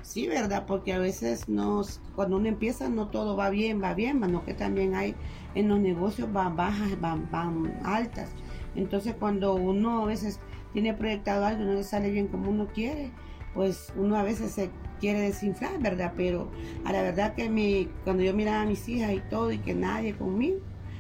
Sí, 0.03 0.27
¿verdad? 0.29 0.65
Porque 0.67 0.93
a 0.93 0.99
veces 0.99 1.49
nos, 1.49 2.01
cuando 2.17 2.37
uno 2.37 2.49
empieza 2.49 2.89
no 2.89 3.09
todo 3.09 3.37
va 3.37 3.51
bien, 3.51 3.83
va 3.83 3.95
bien, 3.95 4.21
sino 4.25 4.45
que 4.45 4.55
también 4.55 4.95
hay 4.95 5.15
en 5.55 5.69
los 5.69 5.79
negocios 5.79 6.33
van 6.33 6.57
bajas, 6.57 7.01
van, 7.01 7.31
van 7.31 7.81
altas. 7.85 8.31
Entonces 8.75 9.15
cuando 9.19 9.55
uno 9.55 10.03
a 10.03 10.07
veces 10.07 10.41
tiene 10.73 10.95
proyectado 10.95 11.45
algo 11.45 11.63
y 11.63 11.67
no 11.67 11.73
le 11.75 11.85
sale 11.85 12.11
bien 12.11 12.29
como 12.29 12.51
uno 12.51 12.69
quiere, 12.69 13.11
pues 13.55 13.93
uno 13.97 14.17
a 14.17 14.23
veces 14.23 14.53
se 14.53 14.71
quiere 15.01 15.21
desinflar, 15.21 15.79
¿verdad? 15.81 16.13
Pero 16.17 16.51
a 16.85 16.93
la 16.93 17.03
verdad 17.03 17.35
que 17.35 17.51
mi, 17.51 17.89
cuando 18.05 18.23
yo 18.23 18.33
miraba 18.35 18.63
a 18.63 18.67
mis 18.67 18.89
hijas 18.89 19.13
y 19.13 19.21
todo 19.29 19.53
y 19.53 19.59
que 19.59 19.75
nadie 19.75 20.17
conmigo, 20.17 20.59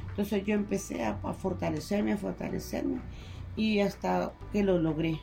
entonces 0.08 0.44
yo 0.44 0.54
empecé 0.54 1.04
a, 1.04 1.18
a 1.22 1.32
fortalecerme, 1.32 2.12
a 2.12 2.16
fortalecerme 2.16 3.00
y 3.56 3.80
hasta 3.80 4.32
que 4.52 4.62
lo 4.62 4.78
logré. 4.78 5.20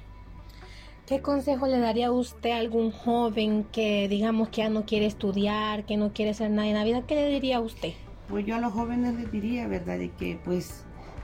¿Qué 1.07 1.21
consejo 1.21 1.67
le 1.67 1.79
daría 1.79 2.11
usted 2.11 2.49
a 2.49 2.57
algún 2.57 2.91
joven 2.91 3.63
que 3.71 4.09
digamos 4.09 4.49
que 4.49 4.57
ya 4.57 4.69
no 4.69 4.85
quiere 4.85 5.05
estudiar, 5.05 5.85
que 5.85 5.95
no 5.95 6.11
quiere 6.11 6.31
hacer 6.31 6.51
nada 6.51 6.67
en 6.67 6.73
la 6.73 6.83
vida? 6.83 7.07
¿Qué 7.07 7.15
le 7.15 7.29
diría 7.29 7.57
a 7.57 7.59
usted? 7.61 7.93
Pues 8.27 8.45
yo 8.45 8.55
a 8.55 8.59
los 8.59 8.73
jóvenes 8.73 9.15
les 9.15 9.31
diría, 9.31 9.69
¿verdad? 9.69 9.99
De 9.99 10.09
que 10.11 10.37
pues 10.43 10.83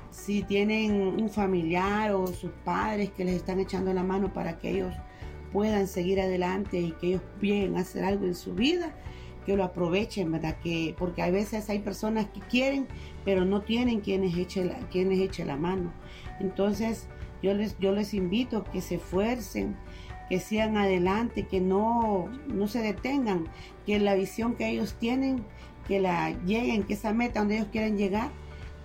si 0.10 0.42
tienen 0.44 1.22
un 1.22 1.30
familiar 1.30 2.14
o 2.14 2.28
sus 2.28 2.52
padres 2.64 3.12
que 3.12 3.26
les 3.26 3.36
están 3.36 3.60
echando 3.60 3.94
la 3.94 4.04
mano 4.04 4.32
para 4.32 4.58
que 4.58 4.70
ellos 4.70 4.94
puedan 5.52 5.90
seguir 5.90 6.22
adelante 6.22 6.80
y 6.80 6.92
que 6.94 7.08
ellos 7.08 7.22
puedan 7.42 7.76
hacer 7.76 8.06
algo 8.06 8.26
en 8.26 8.36
su 8.36 8.54
vida, 8.54 8.96
que 9.46 9.58
lo 9.58 9.66
aprovechen, 9.66 10.32
¿verdad? 10.32 10.56
Que, 10.64 10.96
porque 10.98 11.24
a 11.24 11.30
veces 11.30 11.70
hay 11.70 11.80
personas 11.80 12.28
que 12.28 12.40
quieren, 12.40 12.88
pero 13.26 13.44
no 13.44 13.64
tienen 13.64 14.00
quienes 14.00 14.38
echen 14.38 14.70
la, 14.70 14.76
quienes 14.88 15.20
echen 15.20 15.48
la 15.48 15.58
mano. 15.58 15.92
Entonces, 16.40 17.10
yo 17.44 17.54
les, 17.54 17.78
yo 17.78 17.92
les 17.92 18.14
invito 18.14 18.64
que 18.64 18.82
se 18.82 18.96
esfuercen, 18.96 19.76
que 20.30 20.40
sigan 20.40 20.78
adelante, 20.78 21.46
que 21.46 21.60
no, 21.60 22.30
se 22.68 22.80
detengan, 22.80 23.48
que 23.86 24.00
la 24.00 24.16
visión 24.16 24.56
que 24.56 24.70
ellos 24.70 24.96
tienen, 24.96 25.46
que 25.88 26.00
la 26.00 26.32
lleguen, 26.46 26.84
que 26.84 26.94
esa 26.94 27.14
meta 27.14 27.42
donde 27.42 27.58
ellos 27.58 27.68
quieren 27.72 27.98
llegar, 27.98 28.32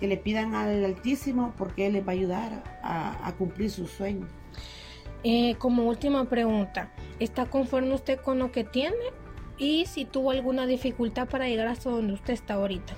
que 0.01 0.09
le 0.09 0.17
pidan 0.17 0.55
al 0.55 0.85
Altísimo 0.85 1.55
porque 1.57 1.87
Él 1.87 1.95
les 1.95 2.07
va 2.07 2.13
a 2.13 2.15
ayudar 2.15 2.65
a, 2.83 3.27
a 3.27 3.33
cumplir 3.37 3.71
sus 3.71 3.91
sueños. 3.91 4.29
Eh, 5.25 5.57
como 5.59 5.85
última 5.85 6.25
pregunta, 6.27 6.93
¿está 7.19 7.47
conforme 7.47 7.95
usted 7.95 8.21
con 8.21 8.39
lo 8.39 8.53
que 8.53 8.65
tiene? 8.65 8.97
Y 9.57 9.87
si 9.87 10.05
tuvo 10.05 10.31
alguna 10.31 10.67
dificultad 10.67 11.29
para 11.29 11.49
llegar 11.49 11.67
hasta 11.67 11.91
donde 11.91 12.13
usted 12.13 12.35
está 12.35 12.55
ahorita. 12.55 12.95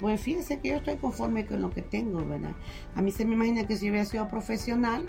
Pues 0.00 0.20
fíjese 0.20 0.60
que 0.60 0.70
yo 0.70 0.76
estoy 0.76 0.96
conforme 0.96 1.44
con 1.46 1.60
lo 1.60 1.70
que 1.70 1.82
tengo, 1.82 2.24
¿verdad? 2.24 2.52
A 2.94 3.02
mí 3.02 3.10
se 3.10 3.24
me 3.24 3.34
imagina 3.34 3.66
que 3.66 3.76
si 3.76 3.90
hubiera 3.90 4.06
sido 4.06 4.28
profesional, 4.28 5.04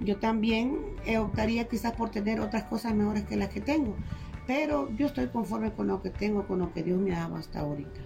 yo 0.00 0.18
también 0.18 0.78
eh, 1.04 1.18
optaría 1.18 1.66
quizás 1.68 1.92
por 1.92 2.10
tener 2.10 2.40
otras 2.40 2.64
cosas 2.64 2.94
mejores 2.94 3.24
que 3.24 3.36
las 3.36 3.48
que 3.48 3.60
tengo. 3.60 3.96
Pero 4.46 4.88
yo 4.96 5.08
estoy 5.08 5.26
conforme 5.28 5.72
con 5.72 5.88
lo 5.88 6.00
que 6.00 6.10
tengo, 6.10 6.46
con 6.46 6.60
lo 6.60 6.72
que 6.72 6.84
Dios 6.84 7.00
me 7.00 7.14
ha 7.14 7.20
dado 7.20 7.36
hasta 7.36 7.60
ahorita. 7.60 8.00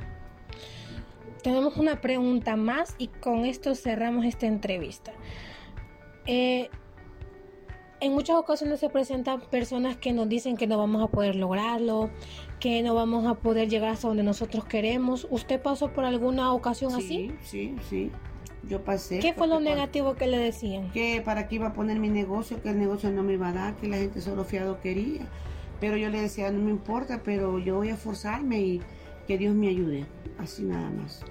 Tenemos 1.43 1.77
una 1.77 2.01
pregunta 2.01 2.57
más 2.57 2.95
y 2.97 3.09
con 3.09 3.45
esto 3.45 3.75
cerramos 3.75 4.25
esta 4.25 4.47
entrevista. 4.47 5.13
Eh, 6.27 6.71
en 8.01 8.13
muchas 8.13 8.37
ocasiones 8.37 8.81
se 8.81 8.89
presentan 8.89 9.41
personas 9.41 9.97
que 9.97 10.13
nos 10.13 10.29
dicen 10.29 10.57
que 10.57 10.67
no 10.67 10.79
vamos 10.79 11.03
a 11.03 11.09
poder 11.09 11.37
lograrlo, 11.37 12.11
que 12.59 12.83
no 12.83 12.95
vamos 12.95 13.27
a 13.27 13.35
poder 13.35 13.69
llegar 13.69 13.91
hasta 13.91 14.09
donde 14.09 14.23
nosotros 14.23 14.65
queremos. 14.65 15.27
¿Usted 15.31 15.61
pasó 15.61 15.93
por 15.93 16.05
alguna 16.05 16.53
ocasión 16.53 16.95
así? 16.95 17.33
Sí, 17.43 17.75
sí, 17.75 17.77
sí. 17.89 18.11
Yo 18.69 18.85
pasé. 18.85 19.21
¿Qué 19.21 19.33
fue 19.33 19.49
lo 19.49 19.61
negativo 19.61 20.15
que 20.15 20.27
le 20.27 20.39
decían? 20.39 20.91
Que 20.93 21.23
para 21.25 21.49
qué 21.49 21.57
iba 21.57 21.69
a 21.69 21.73
poner 21.73 21.99
mi 21.99 22.09
negocio, 22.09 22.63
que 22.63 22.71
el 22.71 22.79
negocio 22.79 23.11
no 23.11 23.23
me 23.23 23.35
iba 23.35 23.49
a 23.49 23.53
dar, 23.53 23.77
que 23.77 23.89
la 23.89 23.97
gente 23.97 24.21
solo 24.21 24.45
fiado 24.45 24.81
quería. 24.81 25.27
Pero 25.81 25.97
yo 25.97 26.11
le 26.11 26.21
decía, 26.21 26.51
no 26.51 26.59
me 26.59 26.71
importa, 26.71 27.23
pero 27.25 27.59
yo 27.59 27.77
voy 27.77 27.89
a 27.89 27.95
esforzarme 27.95 28.61
y 28.61 28.81
que 29.27 29.39
Dios 29.39 29.55
me 29.55 29.69
ayude. 29.69 30.07
Así 30.39 30.63
nada 30.63 30.91
más. 30.91 31.23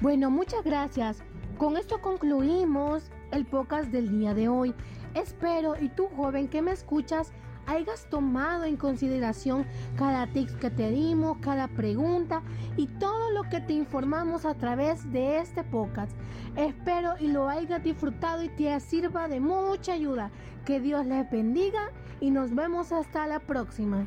Bueno, 0.00 0.30
muchas 0.30 0.64
gracias. 0.64 1.22
Con 1.58 1.76
esto 1.76 2.00
concluimos 2.00 3.04
el 3.30 3.46
podcast 3.46 3.90
del 3.90 4.10
día 4.18 4.34
de 4.34 4.48
hoy. 4.48 4.74
Espero 5.14 5.74
y 5.80 5.88
tú 5.88 6.08
joven 6.16 6.48
que 6.48 6.62
me 6.62 6.72
escuchas 6.72 7.32
hayas 7.66 8.06
tomado 8.10 8.64
en 8.64 8.76
consideración 8.76 9.66
cada 9.96 10.26
tips 10.26 10.54
que 10.56 10.70
te 10.70 10.90
dimos, 10.90 11.38
cada 11.40 11.68
pregunta 11.68 12.42
y 12.76 12.86
todo 12.86 13.30
lo 13.30 13.44
que 13.44 13.60
te 13.60 13.72
informamos 13.72 14.44
a 14.44 14.54
través 14.54 15.10
de 15.12 15.38
este 15.38 15.64
podcast. 15.64 16.12
Espero 16.56 17.14
y 17.18 17.28
lo 17.28 17.48
hayas 17.48 17.82
disfrutado 17.82 18.42
y 18.42 18.48
te 18.48 18.78
sirva 18.80 19.28
de 19.28 19.40
mucha 19.40 19.92
ayuda. 19.92 20.30
Que 20.64 20.80
Dios 20.80 21.06
les 21.06 21.30
bendiga 21.30 21.90
y 22.20 22.30
nos 22.30 22.54
vemos 22.54 22.92
hasta 22.92 23.26
la 23.26 23.40
próxima. 23.40 24.06